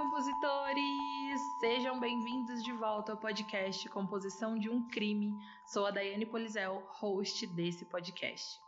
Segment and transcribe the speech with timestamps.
[0.00, 1.42] compositores!
[1.60, 5.30] Sejam bem-vindos de volta ao podcast Composição de um Crime.
[5.66, 8.58] Sou a Daiane Polizel, host desse podcast.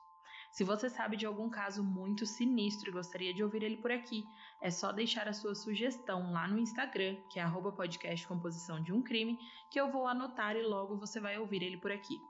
[0.50, 4.22] Se você sabe de algum caso muito sinistro e gostaria de ouvir ele por aqui,
[4.60, 9.02] é só deixar a sua sugestão lá no Instagram, que é podcast Composição de um
[9.02, 9.38] Crime,
[9.71, 12.21] que eu vou anotar e logo você vai ouvir ele por aqui.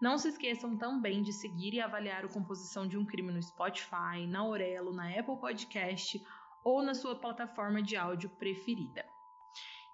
[0.00, 4.24] Não se esqueçam também de seguir e avaliar o Composição de um Crime no Spotify,
[4.28, 6.24] na Orelo, na Apple Podcast
[6.64, 9.04] ou na sua plataforma de áudio preferida.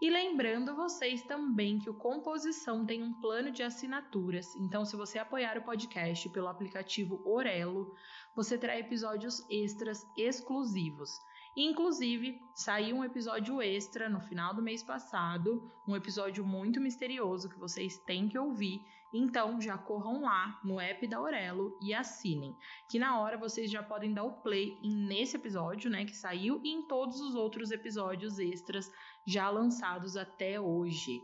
[0.00, 5.18] E lembrando vocês também que o Composição tem um plano de assinaturas, então se você
[5.18, 7.94] apoiar o podcast pelo aplicativo Orelo,
[8.34, 11.10] você terá episódios extras exclusivos.
[11.56, 17.58] Inclusive, saiu um episódio extra no final do mês passado, um episódio muito misterioso que
[17.58, 18.80] vocês têm que ouvir.
[19.12, 22.56] Então, já corram lá no app da Aurelo e assinem,
[22.88, 26.68] que na hora vocês já podem dar o play nesse episódio, né, que saiu e
[26.68, 28.88] em todos os outros episódios extras
[29.26, 31.20] já lançados até hoje.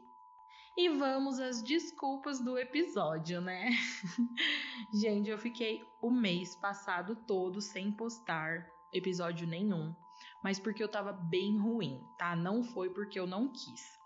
[0.76, 3.70] E vamos às desculpas do episódio, né?
[4.92, 9.94] Gente, eu fiquei o mês passado todo sem postar episódio nenhum
[10.46, 12.36] mas porque eu tava bem ruim, tá?
[12.36, 13.98] Não foi porque eu não quis.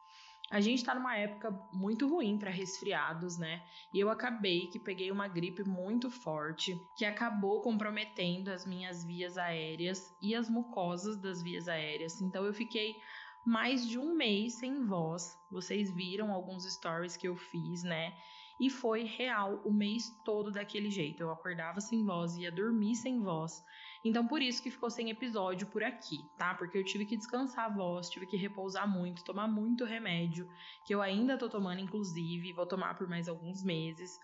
[0.50, 3.62] A gente tá numa época muito ruim para resfriados, né?
[3.92, 9.36] E eu acabei que peguei uma gripe muito forte, que acabou comprometendo as minhas vias
[9.36, 12.22] aéreas e as mucosas das vias aéreas.
[12.22, 12.96] Então eu fiquei
[13.44, 15.38] mais de um mês sem voz.
[15.50, 18.16] Vocês viram alguns stories que eu fiz, né?
[18.58, 21.22] E foi real o mês todo daquele jeito.
[21.22, 23.62] Eu acordava sem voz, ia dormir sem voz.
[24.04, 26.54] Então, por isso que ficou sem episódio por aqui, tá?
[26.54, 30.48] Porque eu tive que descansar a voz, tive que repousar muito, tomar muito remédio,
[30.86, 34.18] que eu ainda tô tomando, inclusive, vou tomar por mais alguns meses,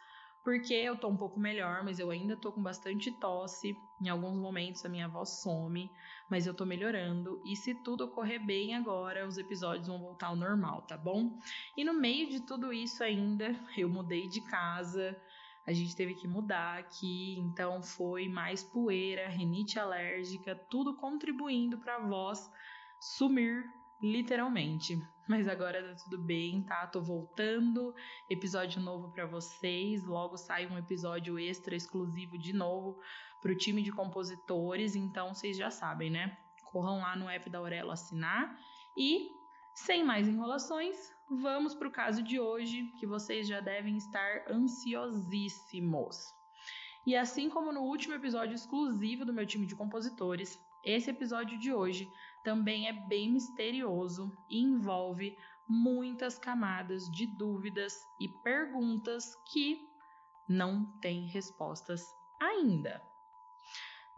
[0.47, 3.77] porque eu tô um pouco melhor, mas eu ainda tô com bastante tosse.
[4.01, 5.91] Em alguns momentos a minha voz some,
[6.31, 7.43] mas eu tô melhorando.
[7.45, 11.37] E se tudo ocorrer bem agora, os episódios vão voltar ao normal, tá bom?
[11.77, 15.21] E no meio de tudo isso ainda, eu mudei de casa,
[15.67, 21.97] a gente teve que mudar aqui, então foi mais poeira, rinite alérgica, tudo contribuindo para
[21.97, 22.51] a voz
[23.01, 23.65] sumir
[24.01, 24.97] literalmente.
[25.29, 26.87] Mas agora tá tudo bem, tá?
[26.87, 27.93] Tô voltando,
[28.31, 30.05] episódio novo para vocês.
[30.05, 32.97] Logo sai um episódio extra exclusivo de novo
[33.43, 36.37] pro time de compositores, então vocês já sabem, né?
[36.71, 38.57] Corram lá no app da Aurelo assinar
[38.97, 39.31] e
[39.75, 40.97] sem mais enrolações,
[41.31, 46.17] vamos para o caso de hoje, que vocês já devem estar ansiosíssimos.
[47.07, 51.73] E assim como no último episódio exclusivo do meu time de compositores, esse episódio de
[51.73, 52.09] hoje
[52.45, 55.37] também é bem misterioso e envolve
[55.69, 59.81] muitas camadas de dúvidas e perguntas que
[60.49, 62.03] não têm respostas
[62.41, 63.03] ainda.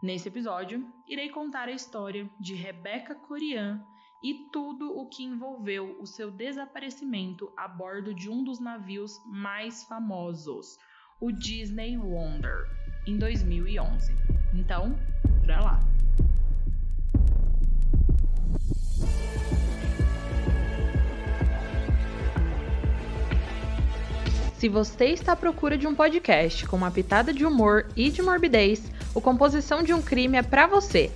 [0.01, 3.83] Nesse episódio, irei contar a história de Rebecca Corian
[4.21, 9.83] e tudo o que envolveu o seu desaparecimento a bordo de um dos navios mais
[9.83, 10.77] famosos,
[11.19, 12.67] o Disney Wonder,
[13.07, 14.13] em 2011.
[14.53, 14.97] Então,
[15.45, 15.79] pra lá!
[24.59, 28.21] Se você está à procura de um podcast com uma pitada de humor e de
[28.21, 31.09] morbidez, o Composição de um Crime é para você.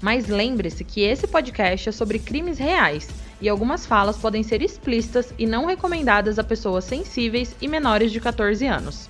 [0.00, 3.08] Mas lembre-se que esse podcast é sobre crimes reais
[3.40, 8.20] e algumas falas podem ser explícitas e não recomendadas a pessoas sensíveis e menores de
[8.20, 9.08] 14 anos.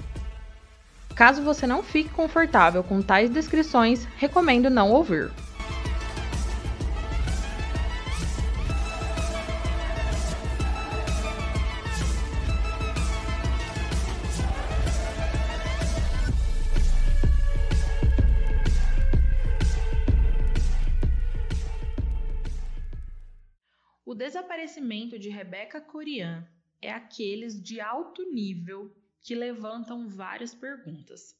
[1.15, 5.31] Caso você não fique confortável com tais descrições, recomendo não ouvir.
[24.69, 26.47] Desaparecimento de Rebecca Corian
[26.81, 31.35] é aqueles de alto nível que levantam várias perguntas.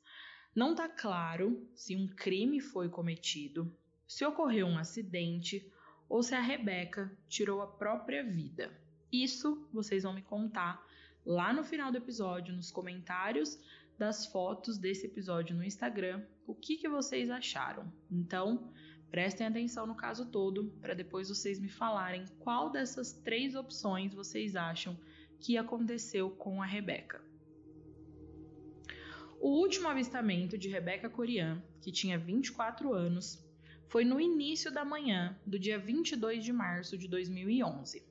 [0.55, 3.71] Não está claro se um crime foi cometido,
[4.07, 5.71] se ocorreu um acidente
[6.09, 8.73] ou se a Rebeca tirou a própria vida.
[9.13, 10.83] Isso vocês vão me contar
[11.25, 13.59] lá no final do episódio, nos comentários
[13.99, 17.93] das fotos desse episódio no Instagram, o que, que vocês acharam.
[18.11, 18.73] Então,
[19.11, 24.55] Prestem atenção no caso todo, para depois vocês me falarem qual dessas três opções vocês
[24.55, 24.99] acham
[25.41, 27.23] que aconteceu com a Rebeca.
[29.41, 33.43] O último avistamento de Rebeca Corian, que tinha 24 anos,
[33.87, 38.03] foi no início da manhã do dia 22 de março de 2011.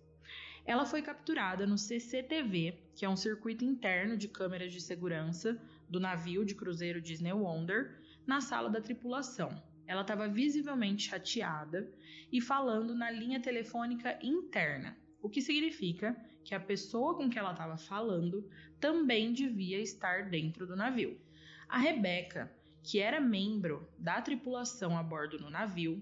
[0.66, 6.00] Ela foi capturada no CCTV, que é um circuito interno de câmeras de segurança do
[6.00, 11.90] navio de cruzeiro Disney Wonder, na sala da tripulação, ela estava visivelmente chateada
[12.32, 17.52] e falando na linha telefônica interna, o que significa que a pessoa com que ela
[17.52, 18.48] estava falando
[18.80, 21.20] também devia estar dentro do navio.
[21.68, 22.52] A Rebeca,
[22.84, 26.02] que era membro da tripulação a bordo no navio,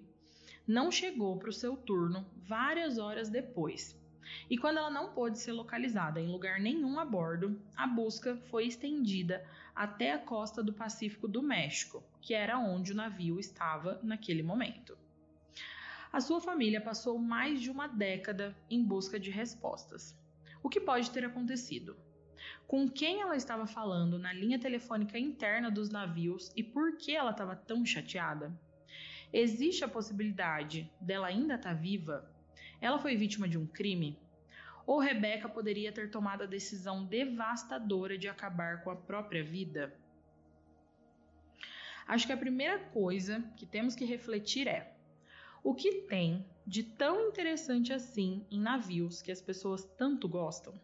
[0.68, 4.00] não chegou para o seu turno várias horas depois.
[4.50, 8.66] E quando ela não pôde ser localizada em lugar nenhum a bordo, a busca foi
[8.66, 14.42] estendida até a costa do Pacífico do México, que era onde o navio estava naquele
[14.42, 14.98] momento.
[16.12, 20.18] A sua família passou mais de uma década em busca de respostas.
[20.64, 21.96] O que pode ter acontecido?
[22.66, 27.30] Com quem ela estava falando na linha telefônica interna dos navios e por que ela
[27.30, 28.52] estava tão chateada?
[29.32, 32.28] Existe a possibilidade dela ainda estar tá viva?
[32.82, 34.18] Ela foi vítima de um crime?
[34.88, 39.96] Ou Rebeca poderia ter tomado a decisão devastadora de acabar com a própria vida?
[42.08, 44.96] Acho que a primeira coisa que temos que refletir é:
[45.64, 50.80] o que tem de tão interessante assim em navios que as pessoas tanto gostam?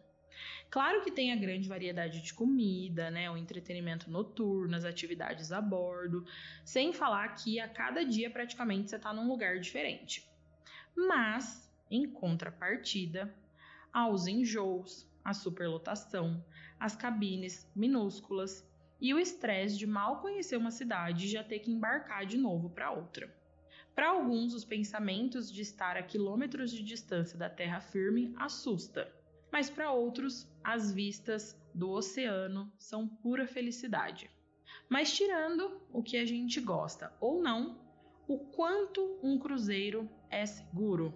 [0.70, 5.60] Claro que tem a grande variedade de comida, né, o entretenimento noturno, as atividades a
[5.60, 6.24] bordo,
[6.64, 10.26] sem falar que a cada dia praticamente você está num lugar diferente.
[10.96, 13.32] Mas, em contrapartida,
[13.92, 16.44] há os enjoos, a superlotação,
[16.80, 18.66] as cabines minúsculas
[19.02, 22.70] e o estresse de mal conhecer uma cidade e já ter que embarcar de novo
[22.70, 23.28] para outra.
[23.96, 29.12] Para alguns, os pensamentos de estar a quilômetros de distância da terra firme assusta,
[29.50, 34.30] mas para outros, as vistas do oceano são pura felicidade.
[34.88, 37.80] Mas tirando o que a gente gosta ou não,
[38.28, 41.12] o quanto um cruzeiro é seguro.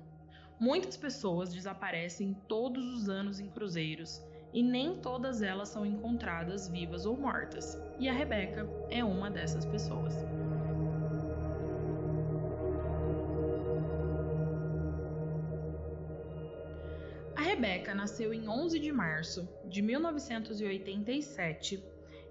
[0.59, 4.21] Muitas pessoas desaparecem todos os anos em cruzeiros
[4.57, 9.67] e nem todas elas são encontradas vivas ou mortas, e a Rebeca é uma dessas
[9.67, 10.15] pessoas.
[17.37, 21.85] A Rebeca nasceu em 11 de março de 1987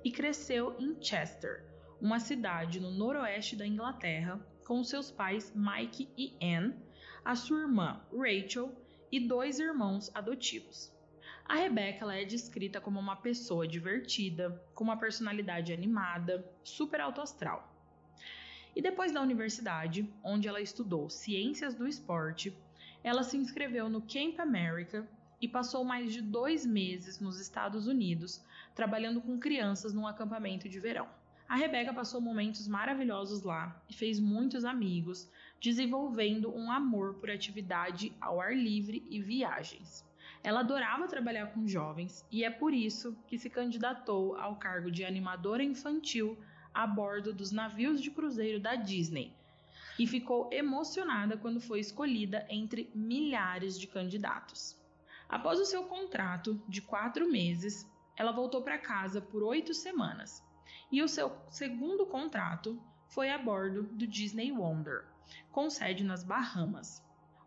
[0.04, 1.64] e cresceu em Chester,
[2.02, 6.74] uma cidade no noroeste da Inglaterra, com seus pais Mike e Anne
[7.24, 8.72] a sua irmã Rachel
[9.12, 10.95] e dois irmãos adotivos.
[11.48, 17.72] A Rebecca é descrita como uma pessoa divertida, com uma personalidade animada, super autoastral.
[18.76, 22.52] E depois da universidade, onde ela estudou ciências do esporte,
[23.04, 25.08] ela se inscreveu no Camp America
[25.40, 28.44] e passou mais de dois meses nos Estados Unidos
[28.74, 31.08] trabalhando com crianças num acampamento de verão.
[31.48, 35.30] A Rebeca passou momentos maravilhosos lá e fez muitos amigos,
[35.62, 40.04] desenvolvendo um amor por atividade ao ar livre e viagens.
[40.46, 45.04] Ela adorava trabalhar com jovens e é por isso que se candidatou ao cargo de
[45.04, 46.38] animadora infantil
[46.72, 49.36] a bordo dos navios de cruzeiro da Disney
[49.98, 54.80] e ficou emocionada quando foi escolhida entre milhares de candidatos.
[55.28, 60.44] Após o seu contrato de quatro meses, ela voltou para casa por oito semanas
[60.92, 65.06] e o seu segundo contrato foi a bordo do Disney Wonder,
[65.52, 67.04] com sede nas Bahamas.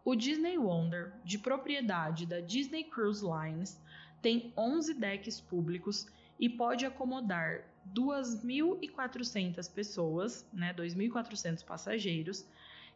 [0.09, 3.79] O Disney Wonder, de propriedade da Disney Cruise Lines,
[4.23, 6.07] tem 11 decks públicos
[6.41, 7.63] e pode acomodar
[7.95, 12.49] 2.400 pessoas, né, 2.400 passageiros,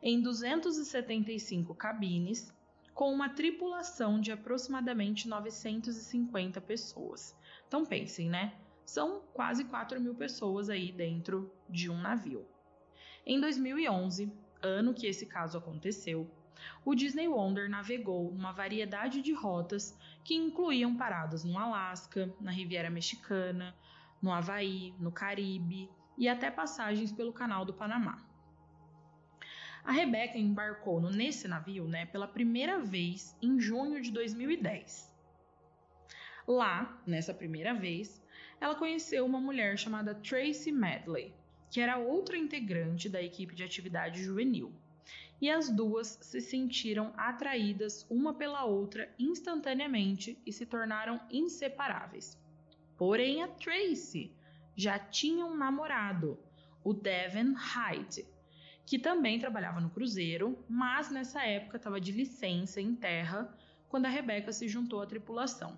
[0.03, 2.51] em 275 cabines,
[2.95, 7.37] com uma tripulação de aproximadamente 950 pessoas.
[7.69, 8.55] Então pensem, né?
[8.87, 12.47] São quase 4 mil pessoas aí dentro de um navio.
[13.27, 16.27] Em 2011, ano que esse caso aconteceu,
[16.85, 22.91] o Disney Wonder navegou uma variedade de rotas que incluíam paradas no Alasca, na Riviera
[22.91, 23.75] Mexicana,
[24.21, 28.25] no Havaí, no Caribe e até passagens pelo Canal do Panamá.
[29.85, 35.13] A Rebeca embarcou nesse navio né, pela primeira vez em junho de 2010.
[36.47, 38.23] Lá, nessa primeira vez,
[38.61, 41.35] ela conheceu uma mulher chamada Tracy Medley,
[41.69, 44.73] que era outra integrante da equipe de atividade juvenil.
[45.43, 52.41] E as duas se sentiram atraídas uma pela outra instantaneamente e se tornaram inseparáveis.
[52.97, 54.33] Porém, a Tracy
[54.77, 56.39] já tinha um namorado,
[56.85, 58.25] o Devin Hyde,
[58.87, 63.53] que também trabalhava no cruzeiro, mas nessa época estava de licença em terra
[63.89, 65.77] quando a Rebeca se juntou à tripulação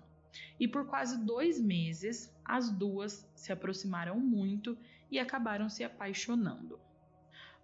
[0.59, 4.77] e por quase dois meses as duas se aproximaram muito
[5.09, 6.79] e acabaram se apaixonando.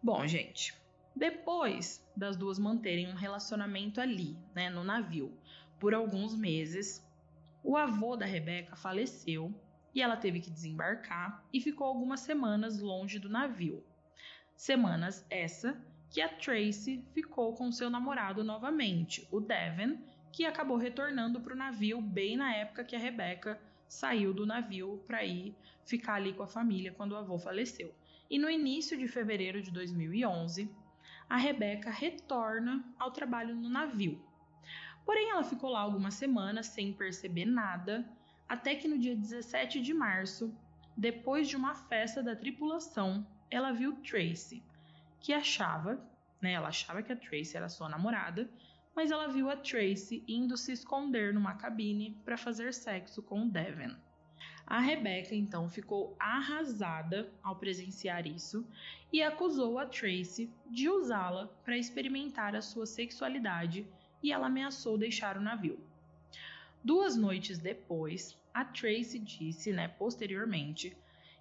[0.01, 0.73] Bom, gente,
[1.15, 5.37] depois das duas manterem um relacionamento ali, né, no navio,
[5.79, 7.05] por alguns meses,
[7.63, 9.53] o avô da Rebeca faleceu
[9.93, 13.83] e ela teve que desembarcar e ficou algumas semanas longe do navio.
[14.55, 19.97] Semanas essa que a Tracy ficou com seu namorado novamente, o Devon,
[20.31, 25.03] que acabou retornando para o navio bem na época que a Rebecca saiu do navio
[25.05, 27.93] para ir ficar ali com a família quando o avô faleceu.
[28.29, 30.73] E no início de fevereiro de 2011,
[31.31, 34.21] a Rebecca retorna ao trabalho no navio.
[35.05, 38.05] Porém, ela ficou lá algumas semanas sem perceber nada,
[38.49, 40.53] até que no dia 17 de março,
[40.97, 44.61] depois de uma festa da tripulação, ela viu Tracy,
[45.21, 46.05] que achava,
[46.41, 48.51] né, ela achava que a Tracy era sua namorada,
[48.93, 53.49] mas ela viu a Tracy indo se esconder numa cabine para fazer sexo com o
[53.49, 53.95] Devon.
[54.71, 58.65] A Rebecca então ficou arrasada ao presenciar isso
[59.11, 63.85] e acusou a Tracy de usá-la para experimentar a sua sexualidade
[64.23, 65.77] e ela ameaçou deixar o navio.
[66.81, 70.95] Duas noites depois, a Tracy disse, né, posteriormente,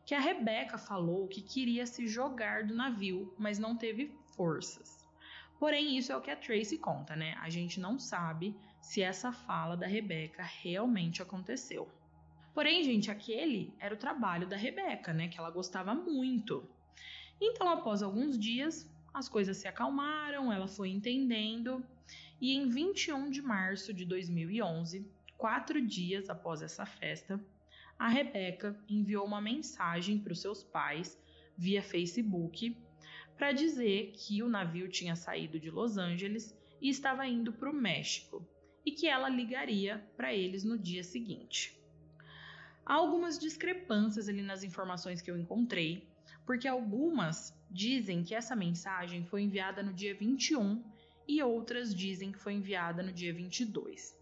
[0.04, 5.08] que a Rebecca falou que queria se jogar do navio, mas não teve forças.
[5.56, 7.36] Porém, isso é o que a Tracy conta, né?
[7.40, 11.88] A gente não sabe se essa fala da Rebecca realmente aconteceu.
[12.54, 15.28] Porém, gente, aquele era o trabalho da Rebecca, né?
[15.28, 16.68] Que ela gostava muito.
[17.40, 21.84] Então, após alguns dias, as coisas se acalmaram, ela foi entendendo,
[22.40, 27.42] e em 21 de março de 2011, quatro dias após essa festa,
[27.98, 31.18] a Rebeca enviou uma mensagem para os seus pais
[31.56, 32.76] via Facebook
[33.36, 37.74] para dizer que o navio tinha saído de Los Angeles e estava indo para o
[37.74, 38.46] México
[38.84, 41.79] e que ela ligaria para eles no dia seguinte.
[42.90, 46.08] Há algumas discrepâncias ali nas informações que eu encontrei,
[46.44, 50.82] porque algumas dizem que essa mensagem foi enviada no dia 21
[51.28, 54.18] e outras dizem que foi enviada no dia 22.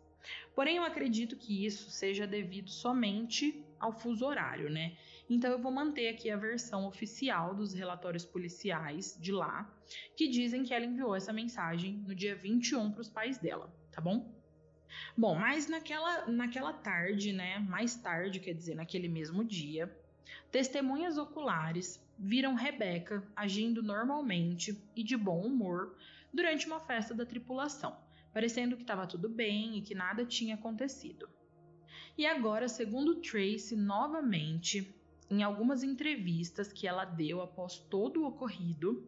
[0.55, 4.99] Porém, eu acredito que isso seja devido somente ao fuso horário, né?
[5.31, 9.75] Então eu vou manter aqui a versão oficial dos relatórios policiais de lá,
[10.15, 14.03] que dizem que ela enviou essa mensagem no dia 21 para os pais dela, tá
[14.03, 14.38] bom?
[15.17, 17.59] Bom, mas naquela, naquela tarde, né?
[17.59, 19.95] Mais tarde, quer dizer, naquele mesmo dia,
[20.51, 25.97] testemunhas oculares viram Rebeca agindo normalmente e de bom humor
[26.33, 27.97] durante uma festa da tripulação,
[28.33, 31.29] parecendo que estava tudo bem e que nada tinha acontecido.
[32.17, 34.95] E agora, segundo Tracy, novamente,
[35.31, 39.07] em algumas entrevistas que ela deu após todo o ocorrido,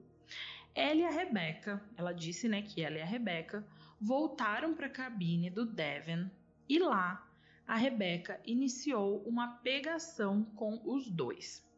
[0.75, 3.67] ela e a Rebecca, ela disse, né, que ela e a Rebecca
[4.01, 6.31] voltaram para a cabine do Devon
[6.67, 7.29] e lá
[7.67, 11.69] a Rebecca iniciou uma pegação com os dois.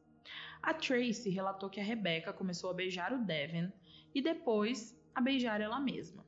[0.63, 3.73] A Tracy relatou que a Rebecca começou a beijar o Devon
[4.15, 6.25] e depois a beijar ela mesma,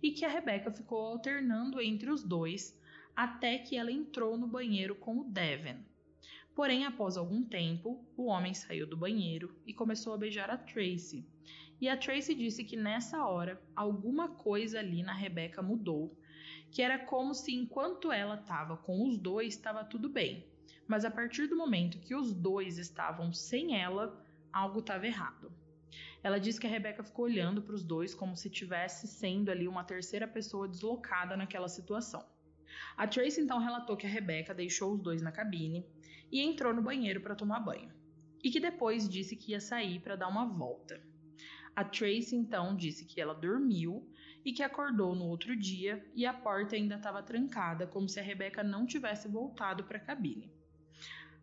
[0.00, 2.80] e que a Rebecca ficou alternando entre os dois
[3.14, 5.80] até que ela entrou no banheiro com o Devon.
[6.54, 11.26] Porém, após algum tempo, o homem saiu do banheiro e começou a beijar a Tracy.
[11.82, 16.16] E a Tracy disse que nessa hora alguma coisa ali na Rebecca mudou,
[16.70, 20.46] que era como se enquanto ela estava com os dois estava tudo bem,
[20.86, 25.52] mas a partir do momento que os dois estavam sem ela, algo estava errado.
[26.22, 29.66] Ela disse que a Rebecca ficou olhando para os dois como se tivesse sendo ali
[29.66, 32.24] uma terceira pessoa deslocada naquela situação.
[32.96, 35.84] A Tracy então relatou que a Rebecca deixou os dois na cabine
[36.30, 37.92] e entrou no banheiro para tomar banho,
[38.40, 41.10] e que depois disse que ia sair para dar uma volta.
[41.74, 44.06] A Tracy então disse que ela dormiu
[44.44, 48.22] e que acordou no outro dia e a porta ainda estava trancada, como se a
[48.22, 50.52] Rebecca não tivesse voltado para a cabine.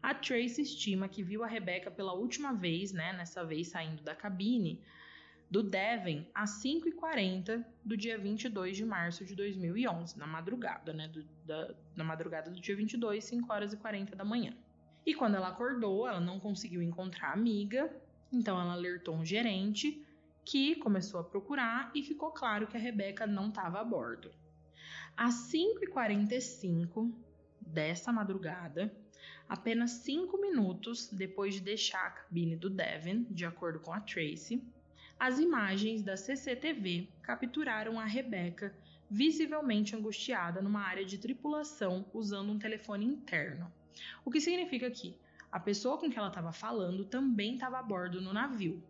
[0.01, 4.15] A Tracy estima que viu a Rebecca pela última vez, né, nessa vez saindo da
[4.15, 4.81] cabine,
[5.49, 11.07] do Devon às 5h40 do dia 22 de março de 2011, na madrugada, né?
[11.07, 14.53] Do, da, na madrugada do dia 22, 5 horas e 40 da manhã.
[15.05, 17.91] E quando ela acordou, ela não conseguiu encontrar a amiga,
[18.31, 20.05] então ela alertou um gerente
[20.49, 24.31] que começou a procurar e ficou claro que a Rebeca não estava a bordo.
[25.15, 27.13] Às 5h45
[27.61, 28.91] dessa madrugada,
[29.47, 34.63] apenas 5 minutos depois de deixar a cabine do Devon, de acordo com a Tracy,
[35.19, 38.75] as imagens da CCTV capturaram a Rebeca
[39.07, 43.71] visivelmente angustiada numa área de tripulação usando um telefone interno.
[44.25, 45.15] O que significa que
[45.51, 48.83] a pessoa com que ela estava falando também estava a bordo no navio.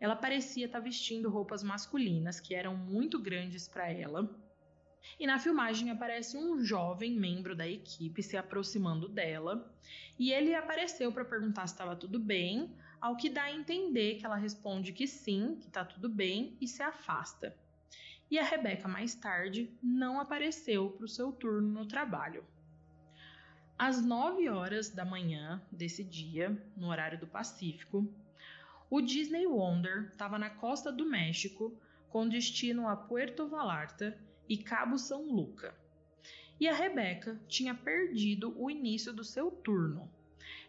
[0.00, 4.28] Ela parecia estar tá vestindo roupas masculinas que eram muito grandes para ela.
[5.18, 9.70] E na filmagem aparece um jovem membro da equipe se aproximando dela,
[10.18, 14.24] e ele apareceu para perguntar se estava tudo bem, ao que dá a entender que
[14.24, 17.54] ela responde que sim, que tá tudo bem e se afasta.
[18.30, 22.44] E a Rebeca mais tarde não apareceu para o seu turno no trabalho.
[23.78, 28.08] Às 9 horas da manhã desse dia, no horário do Pacífico,
[28.94, 31.76] O Disney Wonder estava na costa do México,
[32.10, 34.16] com destino a Puerto Vallarta
[34.48, 35.74] e Cabo São Luca.
[36.60, 40.08] E a Rebeca tinha perdido o início do seu turno.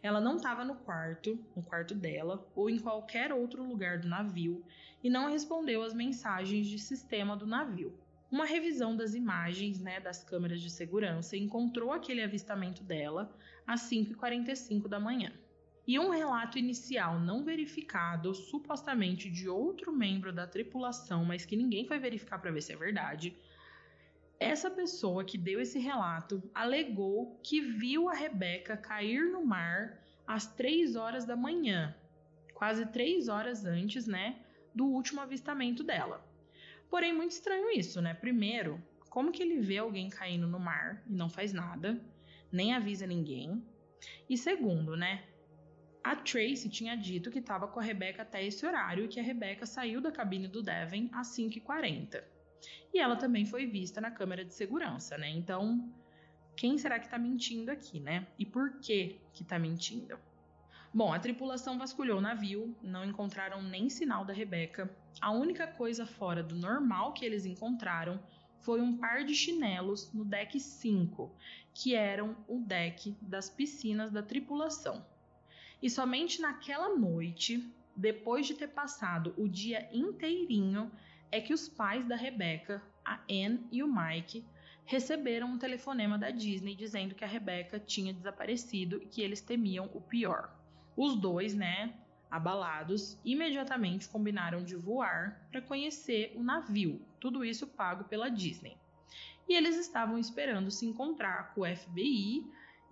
[0.01, 4.65] Ela não estava no quarto, no quarto dela, ou em qualquer outro lugar do navio
[5.03, 7.95] e não respondeu às mensagens de sistema do navio.
[8.31, 13.31] Uma revisão das imagens né, das câmeras de segurança encontrou aquele avistamento dela
[13.67, 15.31] às 5h45 da manhã.
[15.87, 21.85] E um relato inicial não verificado, supostamente de outro membro da tripulação, mas que ninguém
[21.85, 23.37] foi verificar para ver se é verdade,
[24.39, 30.45] essa pessoa que deu esse relato alegou que viu a Rebeca cair no mar às
[30.45, 31.95] 3 horas da manhã,
[32.53, 36.25] quase 3 horas antes, né, do último avistamento dela.
[36.89, 38.13] Porém, muito estranho isso, né?
[38.13, 42.01] Primeiro, como que ele vê alguém caindo no mar e não faz nada,
[42.51, 43.63] nem avisa ninguém?
[44.29, 45.23] E segundo, né?
[46.05, 49.23] A Tracy tinha dito que estava com a Rebeca até esse horário e que a
[49.23, 52.23] Rebeca saiu da cabine do Devon às 5h40.
[52.93, 55.27] E ela também foi vista na câmera de segurança, né?
[55.31, 55.91] Então,
[56.55, 58.27] quem será que tá mentindo aqui, né?
[58.37, 60.19] E por que que tá mentindo?
[60.93, 64.95] Bom, a tripulação vasculhou o navio, não encontraram nem sinal da Rebeca.
[65.19, 68.21] A única coisa fora do normal que eles encontraram
[68.59, 71.35] foi um par de chinelos no deck 5,
[71.73, 75.03] que eram o deck das piscinas da tripulação.
[75.81, 80.91] E somente naquela noite, depois de ter passado o dia inteirinho,
[81.31, 84.45] é que os pais da Rebeca, a Anne e o Mike,
[84.85, 89.89] receberam um telefonema da Disney dizendo que a Rebeca tinha desaparecido e que eles temiam
[89.93, 90.55] o pior.
[90.95, 91.93] Os dois, né,
[92.29, 98.77] abalados, imediatamente combinaram de voar para conhecer o navio, tudo isso pago pela Disney.
[99.47, 102.43] E eles estavam esperando se encontrar com o FBI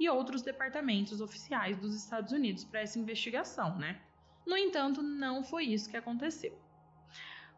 [0.03, 4.01] e outros departamentos oficiais dos Estados Unidos para essa investigação, né?
[4.45, 6.59] No entanto, não foi isso que aconteceu.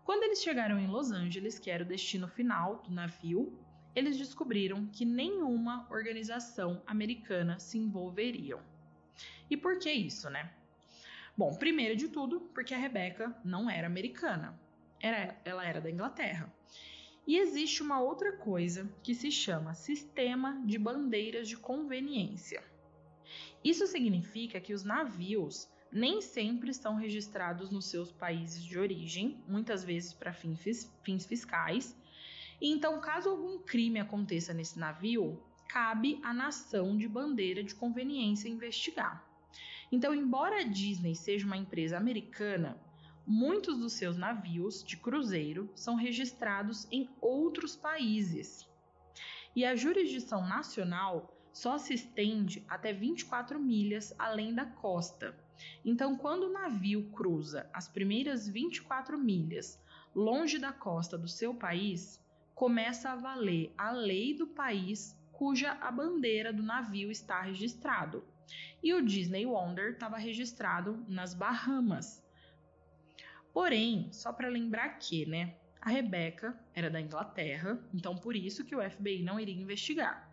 [0.04, 3.60] Quando eles chegaram em Los Angeles, que era o destino final do navio,
[3.96, 8.60] eles descobriram que nenhuma organização americana se envolveria.
[9.50, 10.52] E por que isso, né?
[11.36, 14.60] Bom, primeiro de tudo, porque a Rebeca não era americana.
[15.02, 16.54] Era, ela era da Inglaterra.
[17.28, 22.64] E existe uma outra coisa que se chama Sistema de Bandeiras de Conveniência.
[23.64, 29.84] Isso significa que os navios nem sempre estão registrados nos seus países de origem, muitas
[29.84, 31.98] vezes para fins fiscais.
[32.62, 38.50] E então, caso algum crime aconteça nesse navio, cabe à nação de bandeira de conveniência
[38.50, 39.26] investigar.
[39.92, 42.78] Então, embora a Disney seja uma empresa americana,
[43.26, 48.68] muitos dos seus navios de cruzeiro são registrados em outros países.
[49.56, 55.34] E a jurisdição nacional só se estende até 24 milhas além da costa.
[55.86, 59.82] Então, quando o navio cruza as primeiras 24 milhas
[60.14, 62.22] longe da costa do seu país,
[62.54, 68.24] começa a valer a lei do país cuja a bandeira do navio está registrado.
[68.82, 72.25] E o Disney Wonder estava registrado nas Bahamas.
[73.56, 78.76] Porém, só para lembrar que, né, a Rebecca era da Inglaterra, então por isso que
[78.76, 80.30] o FBI não iria investigar.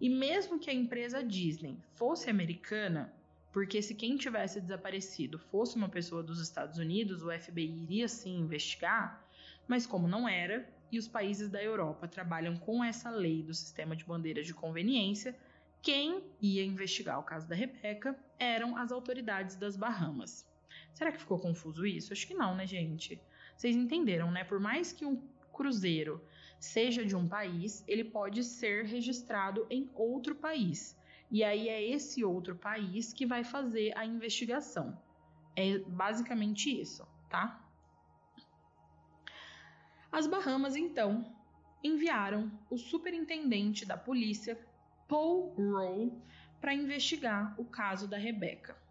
[0.00, 3.14] E mesmo que a empresa Disney fosse americana,
[3.52, 8.36] porque se quem tivesse desaparecido fosse uma pessoa dos Estados Unidos, o FBI iria sim
[8.40, 9.24] investigar,
[9.68, 13.94] mas como não era, e os países da Europa trabalham com essa lei do sistema
[13.94, 15.38] de bandeiras de conveniência,
[15.80, 20.44] quem ia investigar o caso da Rebeca eram as autoridades das Bahamas.
[20.96, 22.14] Será que ficou confuso isso?
[22.14, 23.20] Acho que não, né, gente?
[23.54, 24.44] Vocês entenderam, né?
[24.44, 26.24] Por mais que um cruzeiro
[26.58, 30.98] seja de um país, ele pode ser registrado em outro país.
[31.30, 34.98] E aí é esse outro país que vai fazer a investigação.
[35.54, 37.62] É basicamente isso, tá?
[40.10, 41.30] As Bahamas, então,
[41.84, 44.58] enviaram o superintendente da polícia
[45.06, 46.10] Paul Rowe
[46.58, 48.85] para investigar o caso da Rebecca.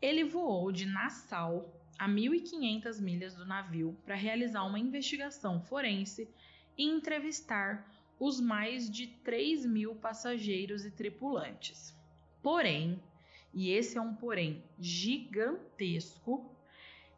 [0.00, 6.28] Ele voou de Nassau a 1.500 milhas do navio para realizar uma investigação forense
[6.76, 7.86] e entrevistar
[8.18, 11.94] os mais de 3 mil passageiros e tripulantes.
[12.42, 13.02] Porém,
[13.52, 16.50] e esse é um porém gigantesco,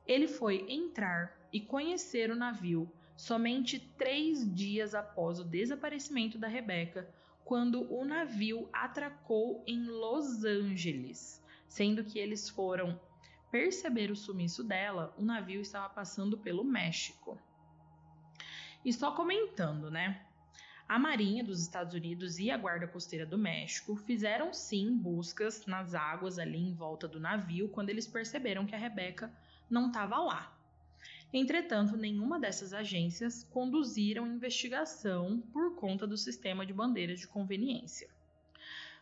[0.06, 7.08] ele foi entrar e conhecer o navio somente três dias após o desaparecimento da Rebeca,
[7.44, 11.41] quando o navio atracou em Los Angeles,
[11.72, 13.00] sendo que eles foram
[13.50, 17.40] perceber o sumiço dela, o navio estava passando pelo México.
[18.84, 20.22] E só comentando, né?
[20.86, 25.94] A Marinha dos Estados Unidos e a Guarda Costeira do México fizeram sim buscas nas
[25.94, 29.32] águas ali em volta do navio quando eles perceberam que a Rebeca
[29.70, 30.54] não estava lá.
[31.32, 38.10] Entretanto, nenhuma dessas agências conduziram investigação por conta do sistema de bandeiras de conveniência.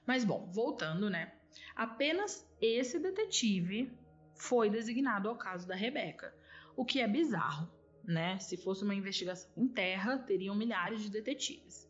[0.07, 1.33] Mas bom, voltando, né?
[1.75, 3.93] Apenas esse detetive
[4.35, 6.35] foi designado ao caso da Rebeca,
[6.77, 7.71] o que é bizarro,
[8.05, 8.39] né?
[8.39, 11.89] Se fosse uma investigação em terra, teriam milhares de detetives.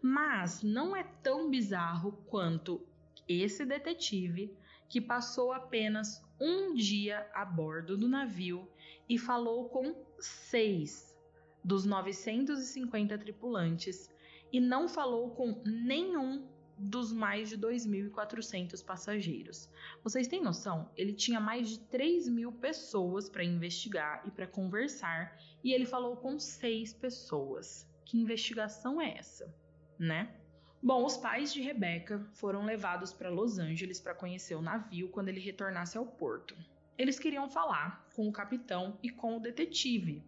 [0.00, 2.86] Mas não é tão bizarro quanto
[3.28, 4.56] esse detetive
[4.88, 8.68] que passou apenas um dia a bordo do navio
[9.08, 11.16] e falou com seis
[11.64, 14.10] dos 950 tripulantes
[14.52, 16.46] e não falou com nenhum
[16.78, 19.68] dos mais de 2.400 passageiros.
[20.02, 20.90] Vocês têm noção?
[20.96, 26.16] Ele tinha mais de 3 mil pessoas para investigar e para conversar e ele falou
[26.16, 27.88] com seis pessoas.
[28.04, 29.54] Que investigação é essa,
[29.98, 30.34] né?
[30.82, 35.28] Bom, os pais de Rebecca foram levados para Los Angeles para conhecer o navio quando
[35.28, 36.56] ele retornasse ao porto.
[36.98, 40.24] Eles queriam falar com o capitão e com o detetive,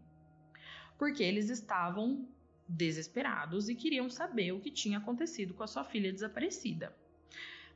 [0.96, 2.28] porque eles estavam
[2.68, 6.94] desesperados e queriam saber o que tinha acontecido com a sua filha desaparecida.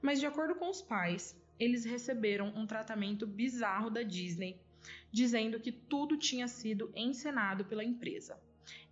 [0.01, 4.61] Mas, de acordo com os pais, eles receberam um tratamento bizarro da Disney,
[5.11, 8.39] dizendo que tudo tinha sido encenado pela empresa.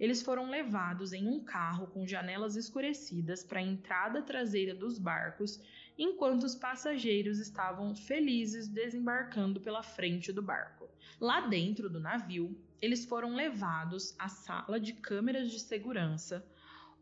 [0.01, 5.61] Eles foram levados em um carro com janelas escurecidas para a entrada traseira dos barcos,
[5.99, 10.89] enquanto os passageiros estavam felizes desembarcando pela frente do barco.
[11.21, 16.47] Lá dentro do navio, eles foram levados à sala de câmeras de segurança,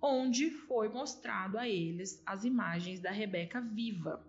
[0.01, 4.25] onde foi mostrado a eles as imagens da Rebeca viva.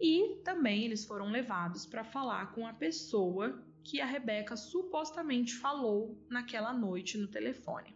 [0.00, 6.18] E também eles foram levados para falar com a pessoa que a Rebeca supostamente falou
[6.28, 7.94] naquela noite no telefone.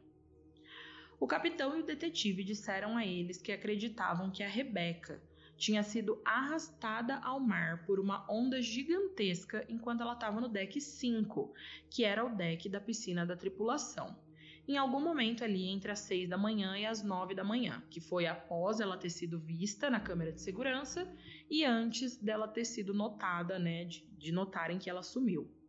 [1.18, 5.20] O capitão e o detetive disseram a eles que acreditavam que a Rebeca
[5.60, 11.52] tinha sido arrastada ao mar por uma onda gigantesca enquanto ela estava no deck 5,
[11.90, 14.16] que era o deck da piscina da tripulação.
[14.66, 18.00] Em algum momento ali entre as 6 da manhã e as 9 da manhã, que
[18.00, 21.06] foi após ela ter sido vista na câmera de segurança
[21.50, 25.59] e antes dela ter sido notada, né, de, de notarem que ela sumiu.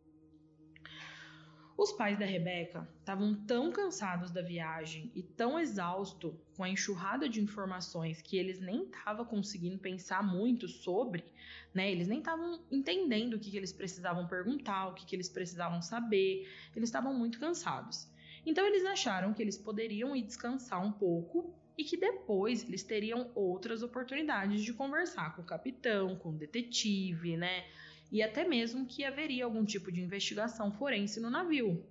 [1.76, 7.28] Os pais da Rebeca estavam tão cansados da viagem e tão exaustos com a enxurrada
[7.28, 11.24] de informações que eles nem estavam conseguindo pensar muito sobre,
[11.72, 11.90] né?
[11.90, 15.80] Eles nem estavam entendendo o que, que, eles precisavam perguntar, o que, que eles precisavam
[15.80, 16.46] saber.
[16.76, 18.06] Eles estavam muito cansados.
[18.44, 23.30] Então eles acharam que eles poderiam ir descansar um pouco e que depois eles teriam
[23.34, 27.64] outras oportunidades de conversar com o capitão, com o detetive, né?
[28.12, 31.82] E até mesmo que haveria algum tipo de investigação forense no navio.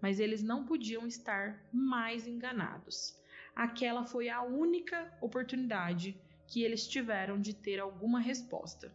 [0.00, 3.14] Mas eles não podiam estar mais enganados.
[3.54, 8.90] Aquela foi a única oportunidade que eles tiveram de ter alguma resposta.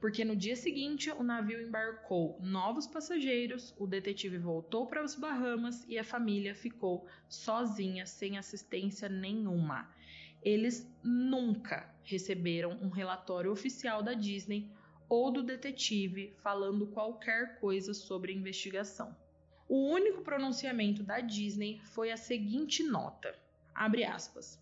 [0.00, 5.84] Porque no dia seguinte o navio embarcou novos passageiros, o detetive voltou para os Bahamas
[5.86, 9.94] e a família ficou sozinha, sem assistência nenhuma.
[10.42, 14.70] Eles nunca receberam um relatório oficial da Disney
[15.08, 19.16] ou do detetive falando qualquer coisa sobre a investigação.
[19.68, 23.34] O único pronunciamento da Disney foi a seguinte nota:
[23.74, 24.58] abre aspas.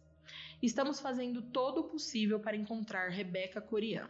[0.63, 4.09] Estamos fazendo todo o possível para encontrar Rebecca Corian,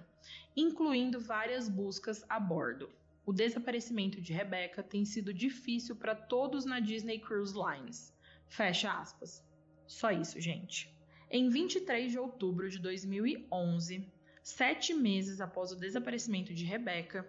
[0.57, 2.89] incluindo várias buscas a bordo.
[3.27, 8.15] O desaparecimento de Rebecca tem sido difícil para todos na Disney Cruise Lines.
[8.49, 9.45] Fecha aspas.
[9.87, 10.89] Só isso, gente.
[11.29, 14.07] Em 23 de outubro de 2011,
[14.47, 17.29] Sete meses após o desaparecimento de Rebecca,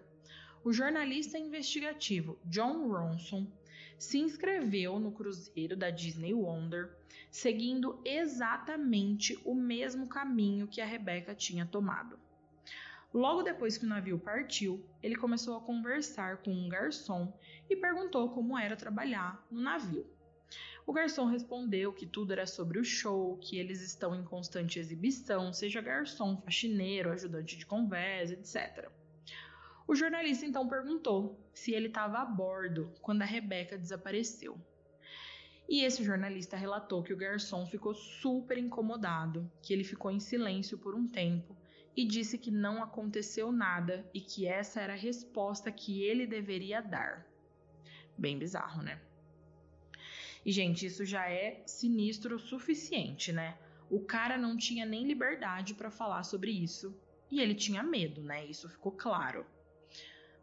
[0.62, 3.44] o jornalista investigativo John Ronson
[3.98, 6.96] se inscreveu no cruzeiro da Disney Wonder,
[7.28, 12.16] seguindo exatamente o mesmo caminho que a Rebecca tinha tomado.
[13.12, 17.36] Logo depois que o navio partiu, ele começou a conversar com um garçom
[17.68, 20.06] e perguntou como era trabalhar no navio.
[20.86, 25.52] O garçom respondeu que tudo era sobre o show, que eles estão em constante exibição,
[25.52, 28.90] seja garçom, faxineiro, ajudante de conversa, etc.
[29.86, 34.58] O jornalista então perguntou se ele estava a bordo quando a Rebeca desapareceu.
[35.68, 40.78] E esse jornalista relatou que o garçom ficou super incomodado, que ele ficou em silêncio
[40.78, 41.54] por um tempo
[41.94, 46.80] e disse que não aconteceu nada e que essa era a resposta que ele deveria
[46.80, 47.26] dar.
[48.16, 48.98] Bem bizarro, né?
[50.44, 53.58] E, gente, isso já é sinistro o suficiente, né?
[53.90, 56.94] O cara não tinha nem liberdade para falar sobre isso
[57.30, 58.44] e ele tinha medo, né?
[58.46, 59.46] Isso ficou claro.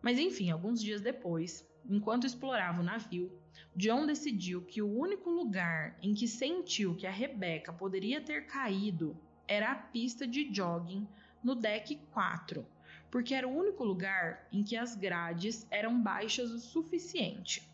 [0.01, 3.31] Mas enfim, alguns dias depois, enquanto explorava o navio,
[3.75, 9.17] John decidiu que o único lugar em que sentiu que a Rebeca poderia ter caído
[9.47, 11.08] era a pista de jogging
[11.43, 12.65] no deck 4,
[13.12, 17.69] porque era o único lugar em que as grades eram baixas o suficiente.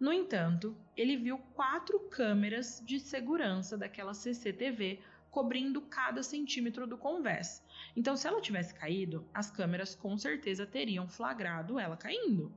[0.00, 4.98] No entanto, ele viu quatro câmeras de segurança daquela CCTV
[5.30, 7.62] cobrindo cada centímetro do convés.
[7.94, 12.50] Então, se ela tivesse caído, as câmeras com certeza teriam flagrado ela caindo.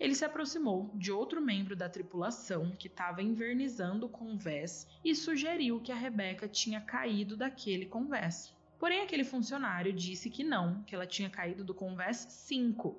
[0.00, 5.78] Ele se aproximou de outro membro da tripulação que estava invernizando o convés e sugeriu
[5.78, 8.56] que a Rebeca tinha caído daquele convés.
[8.78, 12.98] Porém, aquele funcionário disse que não, que ela tinha caído do convés 5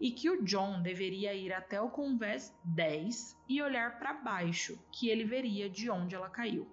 [0.00, 5.08] e que o John deveria ir até o convés 10 e olhar para baixo, que
[5.08, 6.68] ele veria de onde ela caiu.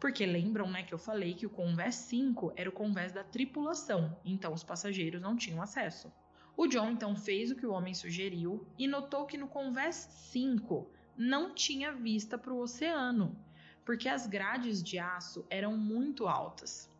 [0.00, 4.18] Porque lembram, né, que eu falei que o convés 5 era o convés da tripulação,
[4.24, 6.12] então os passageiros não tinham acesso.
[6.56, 9.96] O John então fez o que o homem sugeriu e notou que no Convés
[10.30, 13.36] 5 não tinha vista para o oceano,
[13.84, 16.91] porque as grades de aço eram muito altas.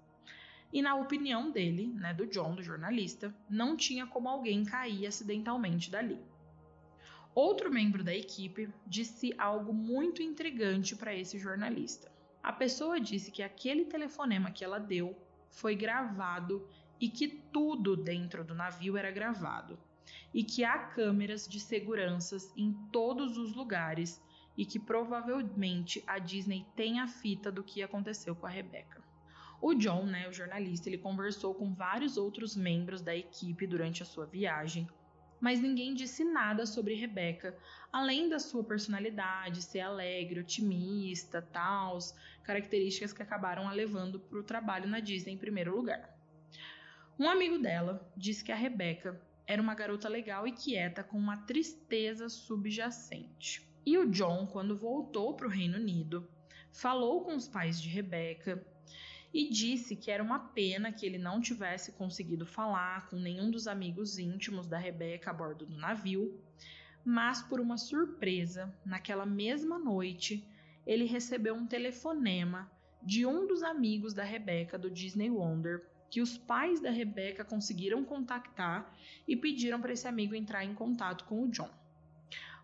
[0.73, 5.91] E na opinião dele, né, do John, do jornalista, não tinha como alguém cair acidentalmente
[5.91, 6.19] dali.
[7.35, 12.11] Outro membro da equipe disse algo muito intrigante para esse jornalista.
[12.43, 15.17] A pessoa disse que aquele telefonema que ela deu
[15.51, 16.67] foi gravado
[17.01, 19.79] e que tudo dentro do navio era gravado,
[20.33, 24.23] e que há câmeras de seguranças em todos os lugares
[24.57, 29.03] e que provavelmente a Disney tem a fita do que aconteceu com a Rebecca.
[29.63, 34.05] O John, né, o jornalista, ele conversou com vários outros membros da equipe durante a
[34.05, 34.89] sua viagem,
[35.41, 37.57] mas ninguém disse nada sobre Rebecca,
[37.93, 44.43] além da sua personalidade, ser alegre, otimista, tals, características que acabaram a levando para o
[44.43, 46.13] trabalho na Disney em primeiro lugar.
[47.17, 51.37] Um amigo dela disse que a Rebeca era uma garota legal e quieta com uma
[51.37, 53.65] tristeza subjacente.
[53.87, 56.29] E o John, quando voltou para o Reino Unido,
[56.73, 58.67] falou com os pais de Rebeca
[59.33, 63.67] e disse que era uma pena que ele não tivesse conseguido falar com nenhum dos
[63.67, 66.39] amigos íntimos da Rebeca a bordo do navio,
[67.05, 70.47] mas por uma surpresa, naquela mesma noite,
[70.87, 72.71] ele recebeu um telefonema
[73.03, 78.05] de um dos amigos da Rebeca do Disney Wonder que os pais da Rebeca conseguiram
[78.05, 78.95] contactar
[79.27, 81.71] e pediram para esse amigo entrar em contato com o John.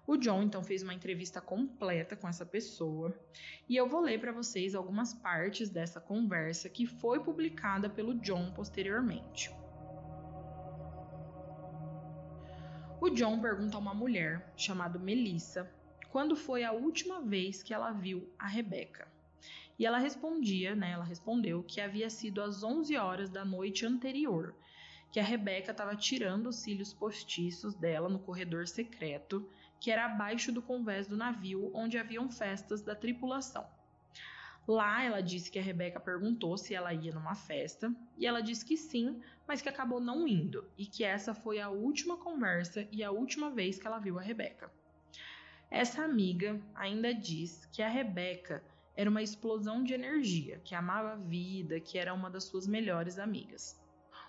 [0.08, 3.14] O John então fez uma entrevista completa com essa pessoa
[3.68, 8.50] e eu vou ler para vocês algumas partes dessa conversa que foi publicada pelo John
[8.52, 9.50] posteriormente.
[13.02, 15.70] O John pergunta a uma mulher chamada Melissa
[16.10, 19.06] quando foi a última vez que ela viu a Rebeca.
[19.78, 20.92] E ela respondia, né?
[20.92, 24.54] Ela respondeu que havia sido às 11 horas da noite anterior,
[25.12, 29.46] que a Rebeca estava tirando os cílios postiços dela no corredor secreto,
[29.80, 33.66] que era abaixo do convés do navio onde haviam festas da tripulação.
[34.66, 38.66] Lá ela disse que a Rebeca perguntou se ela ia numa festa, e ela disse
[38.66, 43.02] que sim, mas que acabou não indo, e que essa foi a última conversa e
[43.02, 44.70] a última vez que ela viu a Rebeca.
[45.70, 48.62] Essa amiga ainda diz que a Rebeca
[48.94, 53.18] era uma explosão de energia, que amava a vida, que era uma das suas melhores
[53.18, 53.80] amigas.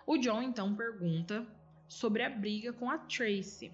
[0.06, 1.46] O John então pergunta
[1.88, 3.74] sobre a briga com a Tracy,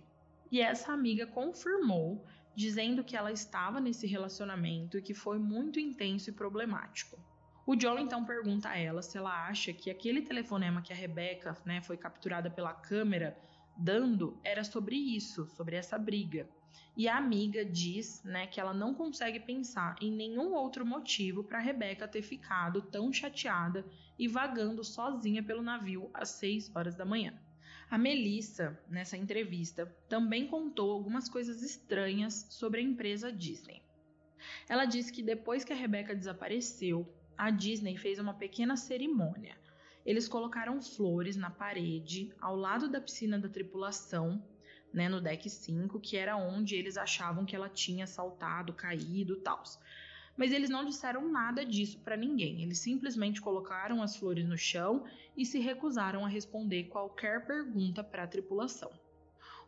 [0.51, 6.29] e essa amiga confirmou, dizendo que ela estava nesse relacionamento e que foi muito intenso
[6.29, 7.19] e problemático.
[7.67, 11.57] O John então pergunta a ela se ela acha que aquele telefonema que a Rebecca
[11.65, 13.35] né, foi capturada pela câmera
[13.75, 16.47] dando era sobre isso, sobre essa briga.
[16.95, 21.59] E a amiga diz, né, que ela não consegue pensar em nenhum outro motivo para
[21.59, 23.85] Rebeca ter ficado tão chateada
[24.17, 27.33] e vagando sozinha pelo navio às 6 horas da manhã.
[27.89, 33.81] A Melissa, nessa entrevista, também contou algumas coisas estranhas sobre a empresa Disney.
[34.67, 39.57] Ela disse que depois que a Rebeca desapareceu, a Disney fez uma pequena cerimônia.
[40.05, 44.43] Eles colocaram flores na parede ao lado da piscina da tripulação
[44.93, 49.61] né, no deck 5, que era onde eles achavam que ela tinha saltado, caído, tal.
[50.35, 52.61] Mas eles não disseram nada disso para ninguém.
[52.61, 58.23] Eles simplesmente colocaram as flores no chão e se recusaram a responder qualquer pergunta para
[58.23, 58.91] a tripulação.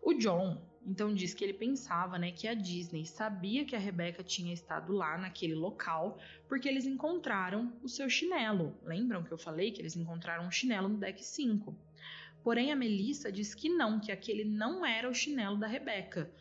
[0.01, 4.23] O John então diz que ele pensava, né, que a Disney sabia que a Rebecca
[4.23, 8.73] tinha estado lá naquele local porque eles encontraram o seu chinelo.
[8.83, 11.75] Lembram que eu falei que eles encontraram um chinelo no deck 5?
[12.41, 16.31] Porém, a Melissa diz que não, que aquele não era o chinelo da Rebeca,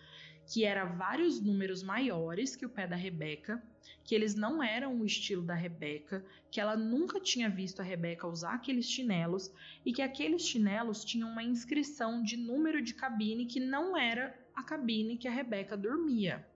[0.47, 3.63] que era vários números maiores que o pé da Rebeca,
[4.05, 8.29] que eles não eram o estilo da Rebeca, que ela nunca tinha visto a Rebeca
[8.29, 9.51] usar aqueles chinelos
[9.85, 14.63] e que aqueles chinelos tinham uma inscrição de número de cabine que não era a
[14.63, 16.47] cabine que a Rebeca dormia.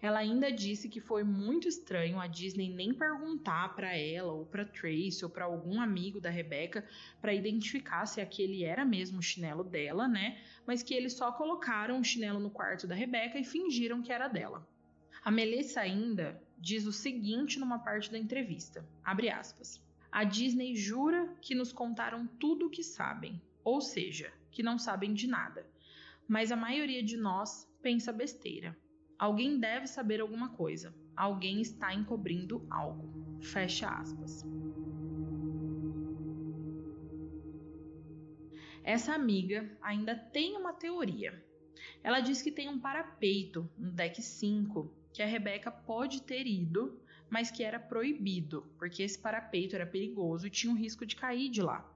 [0.00, 4.64] Ela ainda disse que foi muito estranho a Disney nem perguntar para ela ou para
[4.64, 6.86] Tracy ou para algum amigo da Rebecca
[7.20, 10.40] para identificar se aquele era mesmo o chinelo dela, né?
[10.66, 14.28] Mas que eles só colocaram o chinelo no quarto da Rebecca e fingiram que era
[14.28, 14.66] dela.
[15.22, 19.80] A Melissa ainda diz o seguinte numa parte da entrevista, abre aspas.
[20.10, 25.14] A Disney jura que nos contaram tudo o que sabem, ou seja, que não sabem
[25.14, 25.66] de nada.
[26.26, 28.76] Mas a maioria de nós pensa besteira.
[29.20, 30.94] Alguém deve saber alguma coisa.
[31.14, 33.38] Alguém está encobrindo algo.
[33.38, 34.46] Fecha aspas.
[38.82, 41.44] Essa amiga ainda tem uma teoria.
[42.02, 46.98] Ela diz que tem um parapeito no deck 5 que a Rebeca pode ter ido
[47.28, 51.48] mas que era proibido, porque esse parapeito era perigoso e tinha um risco de cair
[51.48, 51.88] de lá.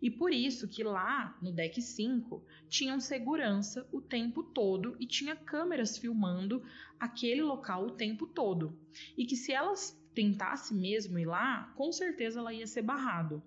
[0.00, 5.34] E por isso que lá no deck 5 tinham segurança o tempo todo e tinha
[5.34, 6.62] câmeras filmando
[6.98, 8.78] aquele local o tempo todo.
[9.16, 13.42] E que se elas tentasse mesmo ir lá, com certeza ela ia ser barrado.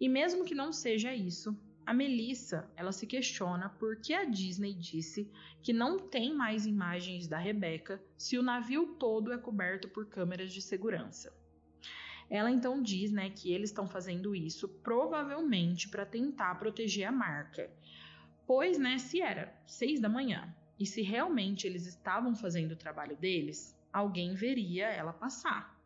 [0.00, 4.74] E mesmo que não seja isso, a Melissa, ela se questiona por que a Disney
[4.74, 5.30] disse
[5.62, 10.52] que não tem mais imagens da Rebecca se o navio todo é coberto por câmeras
[10.52, 11.32] de segurança.
[12.28, 17.70] Ela então diz, né, que eles estão fazendo isso provavelmente para tentar proteger a marca.
[18.46, 23.16] Pois, né, se era seis da manhã e se realmente eles estavam fazendo o trabalho
[23.16, 25.76] deles, alguém veria ela passar.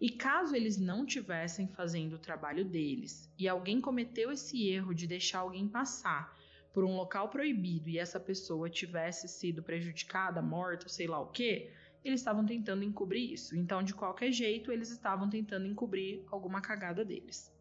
[0.00, 5.06] E caso eles não tivessem fazendo o trabalho deles e alguém cometeu esse erro de
[5.06, 6.36] deixar alguém passar
[6.74, 11.70] por um local proibido e essa pessoa tivesse sido prejudicada, morta, sei lá o que,
[12.06, 13.56] eles estavam tentando encobrir isso.
[13.56, 17.52] Então, de qualquer jeito, eles estavam tentando encobrir alguma cagada deles.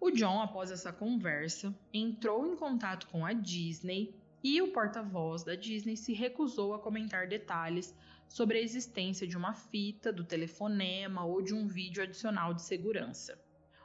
[0.00, 5.54] O John, após essa conversa, entrou em contato com a Disney e o porta-voz da
[5.54, 7.94] Disney se recusou a comentar detalhes
[8.26, 13.38] sobre a existência de uma fita, do telefonema ou de um vídeo adicional de segurança.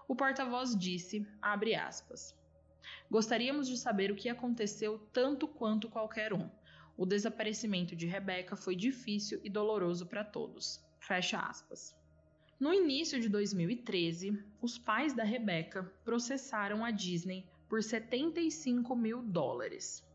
[0.07, 2.33] O porta-voz disse, abre aspas,
[3.09, 6.49] Gostaríamos de saber o que aconteceu tanto quanto qualquer um.
[6.97, 10.81] O desaparecimento de Rebecca foi difícil e doloroso para todos.
[10.99, 11.93] Fecha aspas.
[12.57, 20.07] No início de 2013, os pais da Rebecca processaram a Disney por 75 mil dólares.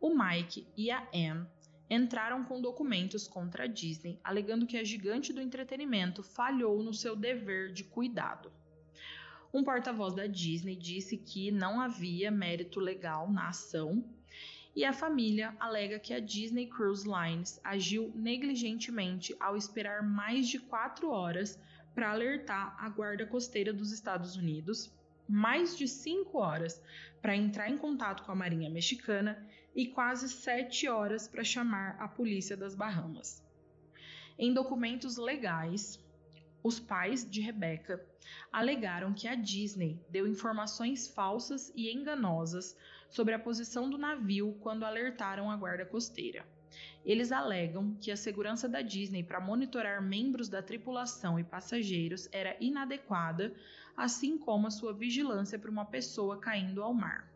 [0.00, 1.46] O Mike e a Anne
[1.90, 7.14] entraram com documentos contra a Disney, alegando que a gigante do entretenimento falhou no seu
[7.14, 8.50] dever de cuidado.
[9.52, 14.04] Um porta-voz da Disney disse que não havia mérito legal na ação
[14.78, 20.60] e a família alega que a Disney Cruise Lines agiu negligentemente ao esperar mais de
[20.60, 21.60] quatro horas
[21.96, 24.88] para alertar a Guarda Costeira dos Estados Unidos,
[25.28, 26.80] mais de cinco horas
[27.20, 32.06] para entrar em contato com a Marinha Mexicana e quase sete horas para chamar a
[32.06, 33.44] polícia das Bahamas.
[34.38, 35.98] Em documentos legais,
[36.68, 38.04] os pais de Rebecca
[38.52, 42.76] alegaram que a Disney deu informações falsas e enganosas
[43.08, 46.46] sobre a posição do navio quando alertaram a guarda costeira.
[47.06, 52.54] Eles alegam que a segurança da Disney para monitorar membros da tripulação e passageiros era
[52.60, 53.54] inadequada,
[53.96, 57.32] assim como a sua vigilância para uma pessoa caindo ao mar.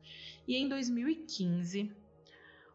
[0.46, 1.90] E em 2015,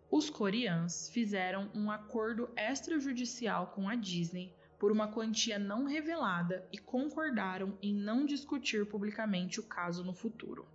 [0.09, 6.77] os coreanos fizeram um acordo extrajudicial com a Disney por uma quantia não revelada e
[6.77, 10.67] concordaram em não discutir publicamente o caso no futuro.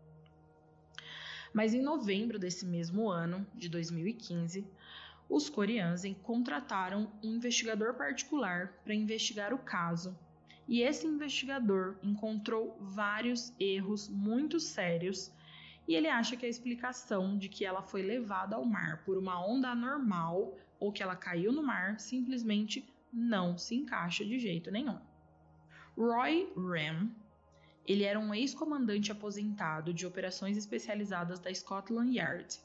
[1.52, 4.66] Mas em novembro desse mesmo ano, de 2015,
[5.28, 10.18] os coreanos contrataram um investigador particular para investigar o caso,
[10.68, 15.32] e esse investigador encontrou vários erros muito sérios
[15.86, 19.44] e ele acha que a explicação de que ela foi levada ao mar por uma
[19.44, 24.98] onda anormal ou que ela caiu no mar simplesmente não se encaixa de jeito nenhum.
[25.96, 27.10] Roy Ram,
[27.86, 32.58] ele era um ex-comandante aposentado de operações especializadas da Scotland Yard,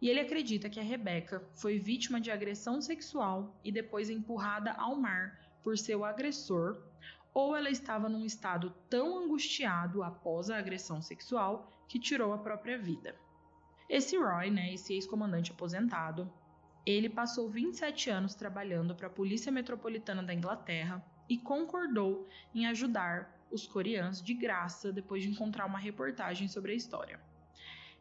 [0.00, 4.96] e ele acredita que a Rebecca foi vítima de agressão sexual e depois empurrada ao
[4.96, 6.82] mar por seu agressor,
[7.34, 12.78] ou ela estava num estado tão angustiado após a agressão sexual que tirou a própria
[12.78, 13.14] vida.
[13.88, 16.32] Esse Roy, né, esse ex-comandante aposentado,
[16.84, 23.40] ele passou 27 anos trabalhando para a Polícia Metropolitana da Inglaterra e concordou em ajudar
[23.50, 27.20] os coreanos de graça depois de encontrar uma reportagem sobre a história.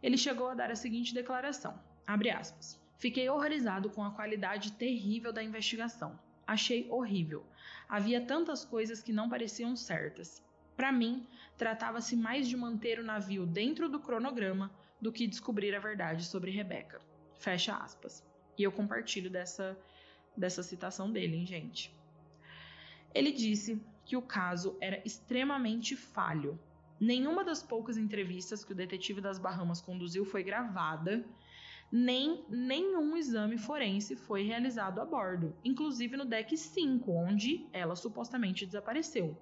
[0.01, 5.43] Ele chegou a dar a seguinte declaração: aspas, Fiquei horrorizado com a qualidade terrível da
[5.43, 6.19] investigação.
[6.45, 7.45] Achei horrível.
[7.88, 10.43] Havia tantas coisas que não pareciam certas.
[10.75, 11.27] Para mim,
[11.57, 16.51] tratava-se mais de manter o navio dentro do cronograma do que descobrir a verdade sobre
[16.51, 16.99] Rebeca.
[17.39, 18.30] Fecha aspas.
[18.58, 19.78] E eu compartilho dessa,
[20.36, 21.93] dessa citação dele, hein, gente?
[23.14, 26.60] Ele disse que o caso era extremamente falho.
[26.99, 31.26] Nenhuma das poucas entrevistas que o detetive das Bahamas conduziu foi gravada,
[31.91, 38.66] nem nenhum exame forense foi realizado a bordo, inclusive no deck 5, onde ela supostamente
[38.66, 39.38] desapareceu.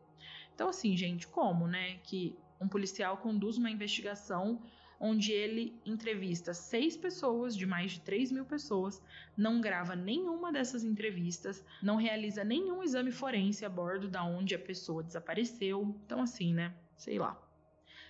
[0.55, 4.62] Então, assim, gente, como, né, que um policial conduz uma investigação
[5.00, 9.02] onde ele entrevista seis pessoas de mais de 3 mil pessoas,
[9.38, 14.60] não grava nenhuma dessas entrevistas, não realiza nenhum exame forense a bordo da onde a
[14.60, 15.95] pessoa desapareceu.
[16.06, 16.76] Então, assim, né?
[16.97, 17.41] Sei lá.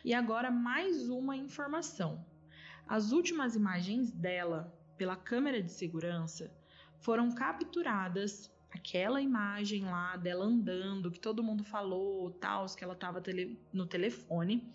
[0.03, 2.25] E agora mais uma informação.
[2.87, 6.51] As últimas imagens dela pela câmera de segurança
[6.97, 13.21] foram capturadas aquela imagem lá dela andando, que todo mundo falou, tal, que ela estava
[13.21, 14.71] tele, no telefone.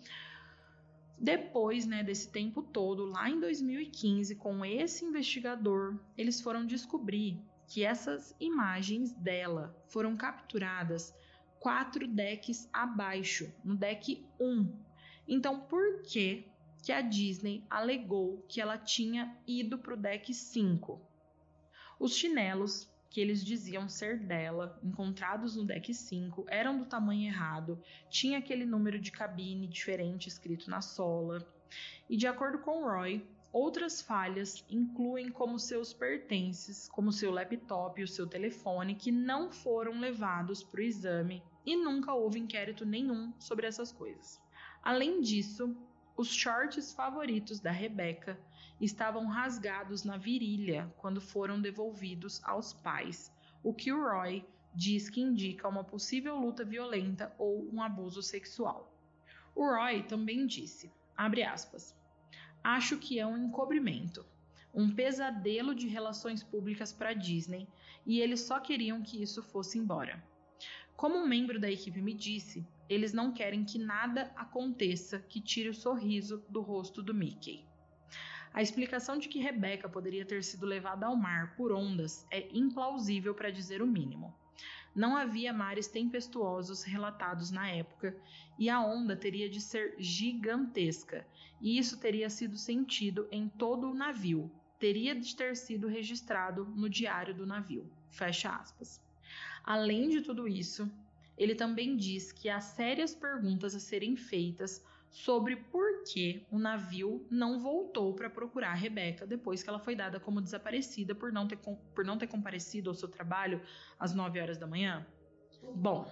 [1.17, 7.83] Depois, né, desse tempo todo, lá em 2015, com esse investigador, eles foram descobrir que
[7.83, 11.13] essas imagens dela foram capturadas
[11.59, 14.71] quatro decks abaixo, no deck 1.
[15.27, 16.45] Então, por que
[16.83, 21.01] que a Disney alegou que ela tinha ido para o deck 5?
[21.99, 27.81] Os chinelos que eles diziam ser dela, encontrados no deck 5, eram do tamanho errado,
[28.09, 31.39] tinha aquele número de cabine diferente escrito na sola.
[32.09, 38.03] E de acordo com Roy, outras falhas incluem como seus pertences, como seu laptop e
[38.03, 43.31] o seu telefone, que não foram levados para o exame e nunca houve inquérito nenhum
[43.39, 44.41] sobre essas coisas.
[44.83, 45.73] Além disso,
[46.17, 48.37] os shorts favoritos da Rebecca
[48.79, 53.31] estavam rasgados na virilha quando foram devolvidos aos pais,
[53.63, 58.93] o que o Roy diz que indica uma possível luta violenta ou um abuso sexual.
[59.55, 61.95] O Roy também disse, aspas,
[62.63, 64.25] acho que é um encobrimento,
[64.73, 67.67] um pesadelo de relações públicas para Disney
[68.05, 70.21] e eles só queriam que isso fosse embora.
[70.97, 75.69] Como um membro da equipe me disse, eles não querem que nada aconteça que tire
[75.69, 77.65] o sorriso do rosto do Mickey.
[78.55, 83.35] A explicação de que Rebeca poderia ter sido levada ao mar por ondas é implausível
[83.35, 84.33] para dizer o mínimo.
[84.95, 88.15] Não havia mares tempestuosos relatados na época
[88.57, 91.27] e a onda teria de ser gigantesca,
[91.59, 94.49] e isso teria sido sentido em todo o navio.
[94.79, 97.91] Teria de ter sido registrado no diário do navio.
[98.09, 99.01] Fecha aspas.
[99.65, 100.89] Além de tudo isso,
[101.37, 104.81] ele também diz que há sérias perguntas a serem feitas
[105.15, 109.95] sobre por que o navio não voltou para procurar a Rebeca depois que ela foi
[109.95, 113.61] dada como desaparecida por não ter, por não ter comparecido ao seu trabalho
[113.97, 115.07] às 9 horas da manhã?
[115.73, 116.05] Bom,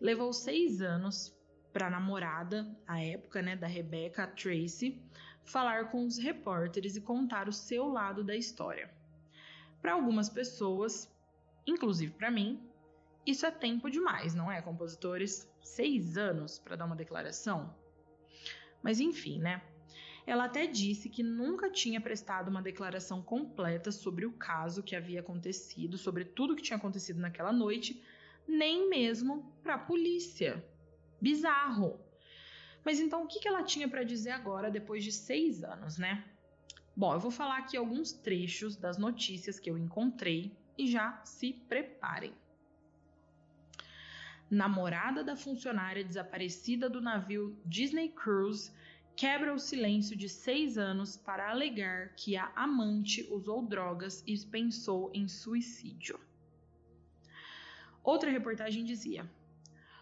[0.00, 1.36] levou seis anos
[1.72, 5.02] para a namorada, à época, né, da Rebeca, a Tracy,
[5.42, 8.88] falar com os repórteres e contar o seu lado da história.
[9.82, 11.12] Para algumas pessoas,
[11.66, 12.62] inclusive para mim,
[13.26, 15.50] isso é tempo demais, não é, compositores?
[15.60, 17.74] Seis anos para dar uma declaração?
[18.88, 19.60] Mas enfim, né?
[20.26, 25.20] Ela até disse que nunca tinha prestado uma declaração completa sobre o caso que havia
[25.20, 28.02] acontecido, sobre tudo que tinha acontecido naquela noite,
[28.48, 30.64] nem mesmo para a polícia.
[31.20, 32.00] Bizarro!
[32.82, 36.24] Mas então o que ela tinha para dizer agora, depois de seis anos, né?
[36.96, 41.52] Bom, eu vou falar aqui alguns trechos das notícias que eu encontrei e já se
[41.52, 42.32] preparem.
[44.50, 48.72] Namorada da funcionária desaparecida do navio Disney Cruise
[49.18, 55.10] quebra o silêncio de seis anos para alegar que a amante usou drogas e pensou
[55.12, 56.20] em suicídio.
[58.04, 59.28] Outra reportagem dizia: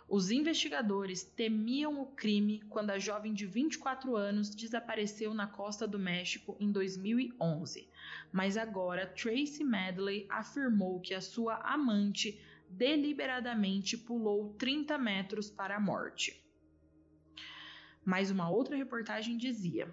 [0.07, 5.99] os investigadores temiam o crime quando a jovem de 24 anos desapareceu na costa do
[5.99, 7.89] México em 2011,
[8.31, 12.39] mas agora Tracy Medley afirmou que a sua amante
[12.69, 16.46] deliberadamente pulou 30 metros para a morte.
[18.07, 19.93] Mas uma outra reportagem dizia: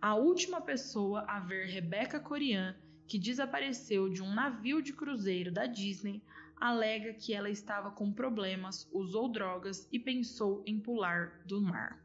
[0.00, 5.64] a última pessoa a ver Rebecca Corian, que desapareceu de um navio de cruzeiro da
[5.64, 6.22] Disney,
[6.60, 11.98] alega que ela estava com problemas, usou drogas e pensou em pular do mar.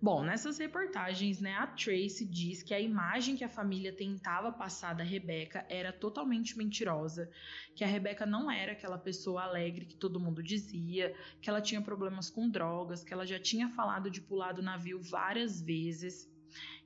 [0.00, 4.94] Bom, nessas reportagens, né, a Tracy diz que a imagem que a família tentava passar
[4.94, 7.30] da Rebeca era totalmente mentirosa,
[7.74, 11.80] que a Rebeca não era aquela pessoa alegre que todo mundo dizia, que ela tinha
[11.80, 16.30] problemas com drogas, que ela já tinha falado de pular do navio várias vezes.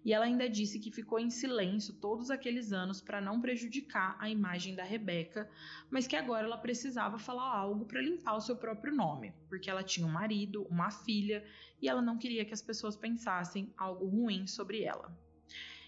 [0.05, 4.31] E ela ainda disse que ficou em silêncio todos aqueles anos para não prejudicar a
[4.31, 5.49] imagem da Rebeca,
[5.91, 9.83] mas que agora ela precisava falar algo para limpar o seu próprio nome, porque ela
[9.83, 11.45] tinha um marido, uma filha,
[11.83, 15.15] e ela não queria que as pessoas pensassem algo ruim sobre ela.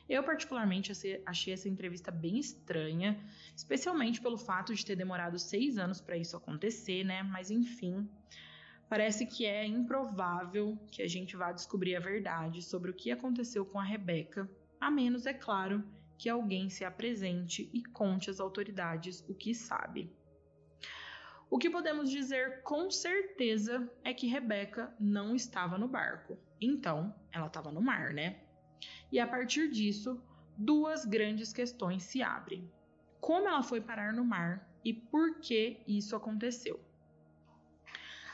[0.08, 0.92] Eu, particularmente,
[1.24, 3.18] achei essa entrevista bem estranha,
[3.56, 7.22] especialmente pelo fato de ter demorado seis anos para isso acontecer, né?
[7.22, 8.06] Mas enfim,
[8.92, 13.64] parece que é improvável que a gente vá descobrir a verdade sobre o que aconteceu
[13.64, 14.46] com a Rebeca,
[14.78, 15.82] a menos, é claro,
[16.18, 20.14] que alguém se apresente e conte às autoridades o que sabe.
[21.48, 26.38] O que podemos dizer com certeza é que Rebeca não estava no barco.
[26.60, 28.42] Então, ela estava no mar, né?
[29.10, 30.22] E a partir disso,
[30.54, 32.70] duas grandes questões se abrem.
[33.22, 36.91] Como ela foi parar no mar e por que isso aconteceu?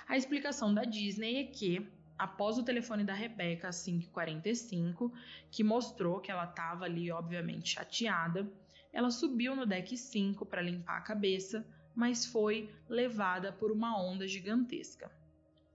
[0.08, 1.86] A explicação da Disney é que,
[2.18, 5.12] após o telefone da Rebeca às 5h45,
[5.50, 8.50] que mostrou que ela estava ali, obviamente, chateada,
[8.92, 11.64] ela subiu no deck 5 para limpar a cabeça
[11.98, 15.10] mas foi levada por uma onda gigantesca.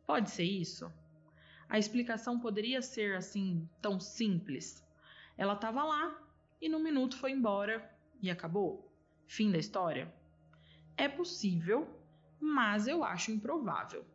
[0.07, 0.89] Pode ser isso?
[1.67, 4.81] A explicação poderia ser assim tão simples.
[5.37, 6.17] Ela estava lá
[6.61, 8.89] e no minuto foi embora e acabou.
[9.27, 10.13] Fim da história?
[10.95, 11.89] É possível,
[12.39, 14.05] mas eu acho improvável.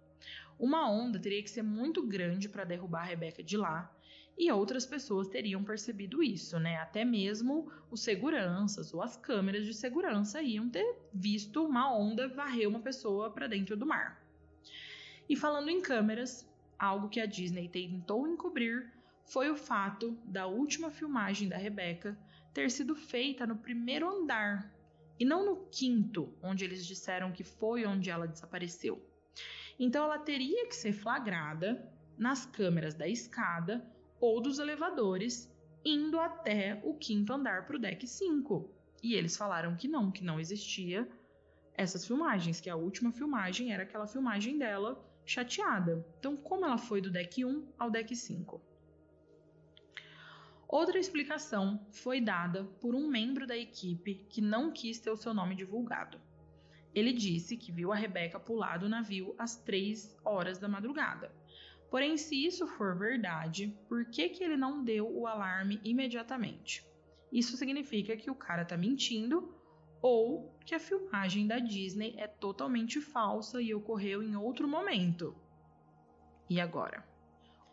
[0.59, 3.95] Uma onda teria que ser muito grande para derrubar a Rebeca de lá
[4.37, 6.77] e outras pessoas teriam percebido isso, né?
[6.77, 12.69] Até mesmo os seguranças ou as câmeras de segurança iam ter visto uma onda varrer
[12.69, 14.23] uma pessoa para dentro do mar.
[15.29, 16.49] E falando em câmeras,
[16.79, 18.93] algo que a Disney tentou encobrir
[19.25, 22.19] foi o fato da última filmagem da Rebeca
[22.55, 24.73] ter sido feita no primeiro andar
[25.19, 29.08] e não no quinto, onde eles disseram que foi onde ela desapareceu.
[29.79, 33.87] Então ela teria que ser flagrada nas câmeras da escada
[34.21, 35.51] ou dos elevadores
[35.85, 38.71] indo até o quinto andar para o deck 5.
[39.03, 41.09] E eles falaram que não, que não existia
[41.75, 46.05] essas filmagens, que a última filmagem era aquela filmagem dela chateada.
[46.19, 48.61] Então, como ela foi do deck 1 ao deck 5?
[50.67, 55.33] Outra explicação foi dada por um membro da equipe que não quis ter o seu
[55.33, 56.21] nome divulgado.
[56.99, 61.33] Ele disse que viu a Rebeca pular do navio às 3 horas da madrugada
[61.91, 66.87] Porém, se isso for verdade, por que, que ele não deu o alarme imediatamente?
[67.33, 69.55] Isso significa que o cara tá mentindo
[70.01, 75.35] ou que a filmagem da Disney é totalmente falsa e ocorreu em outro momento.
[76.49, 77.07] E agora?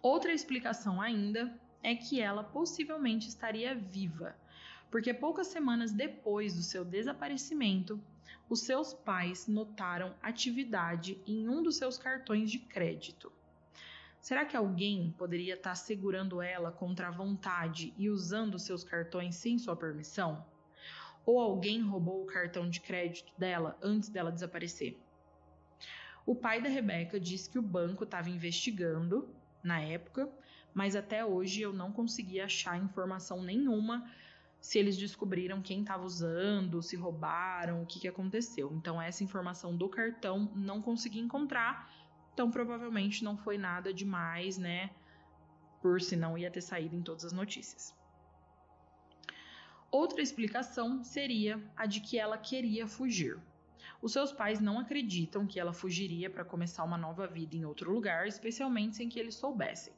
[0.01, 1.53] Outra explicação ainda
[1.83, 4.35] é que ela possivelmente estaria viva,
[4.89, 8.01] porque poucas semanas depois do seu desaparecimento,
[8.49, 13.31] os seus pais notaram atividade em um dos seus cartões de crédito.
[14.21, 19.57] Será que alguém poderia estar segurando ela contra a vontade e usando seus cartões sem
[19.57, 20.45] sua permissão?
[21.25, 24.99] Ou alguém roubou o cartão de crédito dela antes dela desaparecer?
[26.25, 29.29] O pai da Rebeca disse que o banco estava investigando
[29.63, 30.27] na época,
[30.73, 34.11] mas até hoje eu não consegui achar informação nenhuma
[34.65, 38.73] se eles descobriram quem estava usando, se roubaram, o que, que aconteceu.
[38.73, 41.87] Então, essa informação do cartão não consegui encontrar,
[42.33, 44.89] então provavelmente não foi nada demais, né?
[45.83, 47.93] Por senão ia ter saído em todas as notícias.
[49.91, 53.39] Outra explicação seria a de que ela queria fugir.
[54.01, 57.93] Os seus pais não acreditam que ela fugiria para começar uma nova vida em outro
[57.93, 59.93] lugar, especialmente sem que eles soubessem.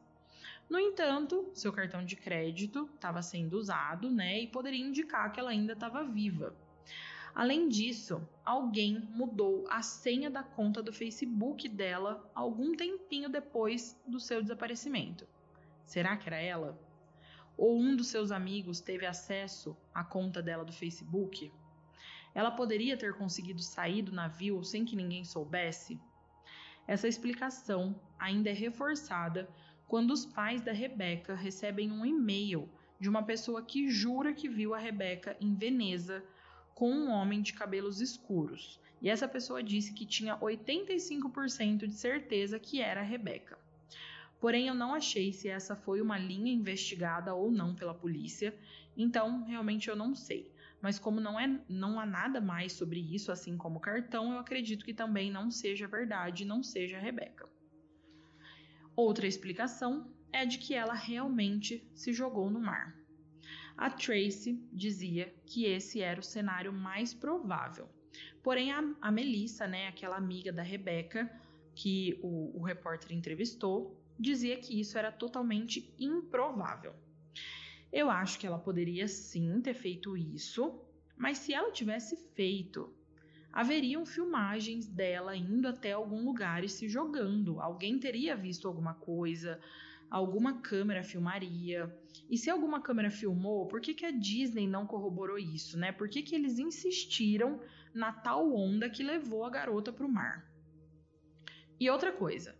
[0.69, 5.51] No entanto, seu cartão de crédito estava sendo usado, né, e poderia indicar que ela
[5.51, 6.55] ainda estava viva.
[7.33, 14.19] Além disso, alguém mudou a senha da conta do Facebook dela algum tempinho depois do
[14.19, 15.27] seu desaparecimento.
[15.85, 16.77] Será que era ela?
[17.55, 21.51] Ou um dos seus amigos teve acesso à conta dela do Facebook?
[22.33, 25.99] Ela poderia ter conseguido sair do navio sem que ninguém soubesse?
[26.87, 29.47] Essa explicação ainda é reforçada
[29.87, 32.69] quando os pais da Rebeca recebem um e-mail
[32.99, 36.23] de uma pessoa que jura que viu a Rebeca em Veneza
[36.75, 42.59] com um homem de cabelos escuros, e essa pessoa disse que tinha 85% de certeza
[42.59, 43.57] que era a Rebeca.
[44.39, 48.53] Porém, eu não achei se essa foi uma linha investigada ou não pela polícia,
[48.95, 50.51] então realmente eu não sei.
[50.81, 54.39] Mas como não, é, não há nada mais sobre isso, assim como o cartão, eu
[54.39, 57.49] acredito que também não seja verdade, não seja a Rebeca.
[58.97, 62.99] Outra explicação é de que ela realmente se jogou no mar.
[63.77, 67.87] A Tracy dizia que esse era o cenário mais provável.
[68.41, 71.31] Porém, a, a Melissa, né, aquela amiga da Rebeca,
[71.75, 76.95] que o, o repórter entrevistou, dizia que isso era totalmente improvável.
[77.93, 80.81] Eu acho que ela poderia sim ter feito isso,
[81.15, 82.91] mas se ela tivesse feito,
[83.57, 87.59] haveriam filmagens dela indo até algum lugar e se jogando.
[87.59, 89.59] Alguém teria visto alguma coisa,
[90.11, 91.91] alguma câmera filmaria.
[92.29, 95.91] E se alguma câmera filmou, por que, que a Disney não corroborou isso, né?
[95.91, 97.59] Por que, que eles insistiram
[97.95, 100.47] na tal onda que levou a garota para o mar?
[101.79, 102.55] E outra coisa,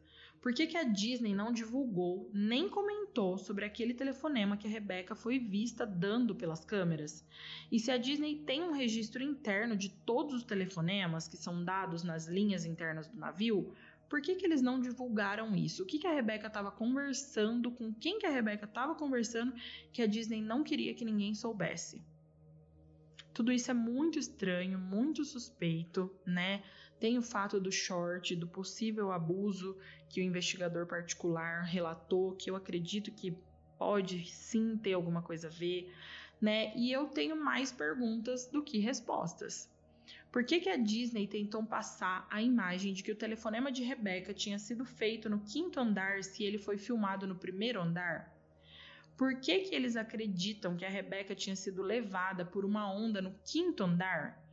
[0.48, 5.14] por que, que a Disney não divulgou nem comentou sobre aquele telefonema que a Rebecca
[5.14, 7.28] foi vista dando pelas câmeras?
[7.70, 12.02] E se a Disney tem um registro interno de todos os telefonemas que são dados
[12.02, 13.74] nas linhas internas do navio,
[14.10, 15.84] por que, que eles não divulgaram isso?
[15.84, 19.54] O que, que a Rebeca estava conversando, com quem que a Rebeca estava conversando,
[19.92, 22.02] que a Disney não queria que ninguém soubesse?
[23.34, 26.64] Tudo isso é muito estranho, muito suspeito, né?
[27.00, 29.78] Tem o fato do short, do possível abuso
[30.10, 33.38] que o investigador particular relatou, que eu acredito que
[33.78, 35.94] pode sim ter alguma coisa a ver,
[36.42, 36.74] né?
[36.76, 39.70] E eu tenho mais perguntas do que respostas.
[40.32, 44.34] Por que, que a Disney tentou passar a imagem de que o telefonema de Rebecca
[44.34, 48.36] tinha sido feito no quinto andar se ele foi filmado no primeiro andar?
[49.18, 53.34] Por que, que eles acreditam que a Rebecca tinha sido levada por uma onda no
[53.44, 54.47] quinto andar?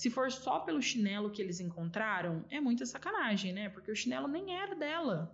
[0.00, 3.68] Se for só pelo chinelo que eles encontraram, é muita sacanagem, né?
[3.68, 5.30] Porque o chinelo nem era dela.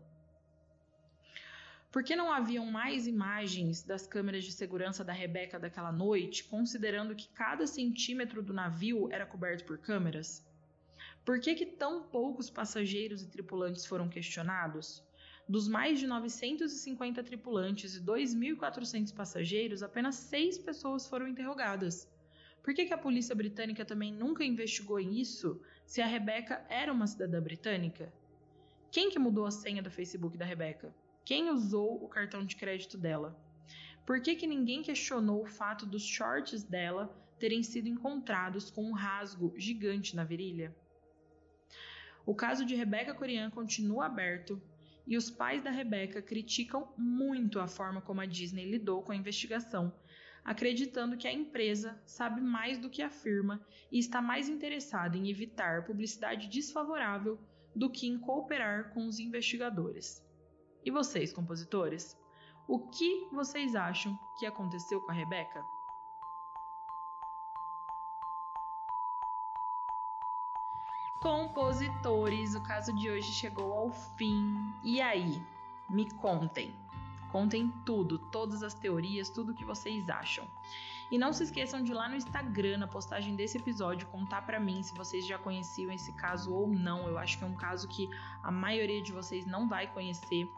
[1.92, 7.14] Por que não haviam mais imagens das câmeras de segurança da Rebeca daquela noite, considerando
[7.14, 10.44] que cada centímetro do navio era coberto por câmeras?
[11.24, 15.00] Por que, que tão poucos passageiros e tripulantes foram questionados?
[15.48, 22.08] Dos mais de 950 tripulantes e 2.400 passageiros, apenas seis pessoas foram interrogadas.
[22.66, 27.06] Por que, que a polícia britânica também nunca investigou isso se a Rebeca era uma
[27.06, 28.12] cidadã britânica?
[28.90, 30.92] Quem que mudou a senha do Facebook da Rebeca?
[31.24, 33.40] Quem usou o cartão de crédito dela?
[34.04, 38.94] Por que, que ninguém questionou o fato dos shorts dela terem sido encontrados com um
[38.94, 40.74] rasgo gigante na virilha?
[42.26, 44.60] O caso de Rebeca Corian continua aberto
[45.06, 49.16] e os pais da Rebeca criticam muito a forma como a Disney lidou com a
[49.16, 49.94] investigação,
[50.46, 55.84] acreditando que a empresa sabe mais do que afirma e está mais interessada em evitar
[55.84, 57.36] publicidade desfavorável
[57.74, 60.24] do que em cooperar com os investigadores.
[60.84, 62.16] E vocês, compositores?
[62.68, 65.64] O que vocês acham que aconteceu com a Rebeca?
[71.20, 74.54] Compositores, o caso de hoje chegou ao fim.
[74.84, 75.42] E aí?
[75.90, 76.85] Me contem.
[77.30, 80.46] Contem tudo, todas as teorias, tudo o que vocês acham.
[81.10, 84.58] E não se esqueçam de ir lá no Instagram, na postagem desse episódio, contar para
[84.58, 87.06] mim se vocês já conheciam esse caso ou não.
[87.06, 88.10] Eu acho que é um caso que
[88.42, 90.50] a maioria de vocês não vai conhecer.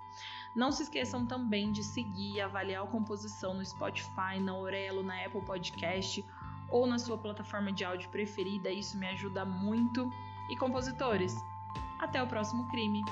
[0.57, 5.23] Não se esqueçam também de seguir e avaliar a composição no Spotify, na Orelo, na
[5.23, 6.25] Apple Podcast
[6.71, 8.71] ou na sua plataforma de áudio preferida.
[8.71, 10.11] Isso me ajuda muito.
[10.51, 11.37] E compositores,
[11.99, 13.03] até o próximo crime.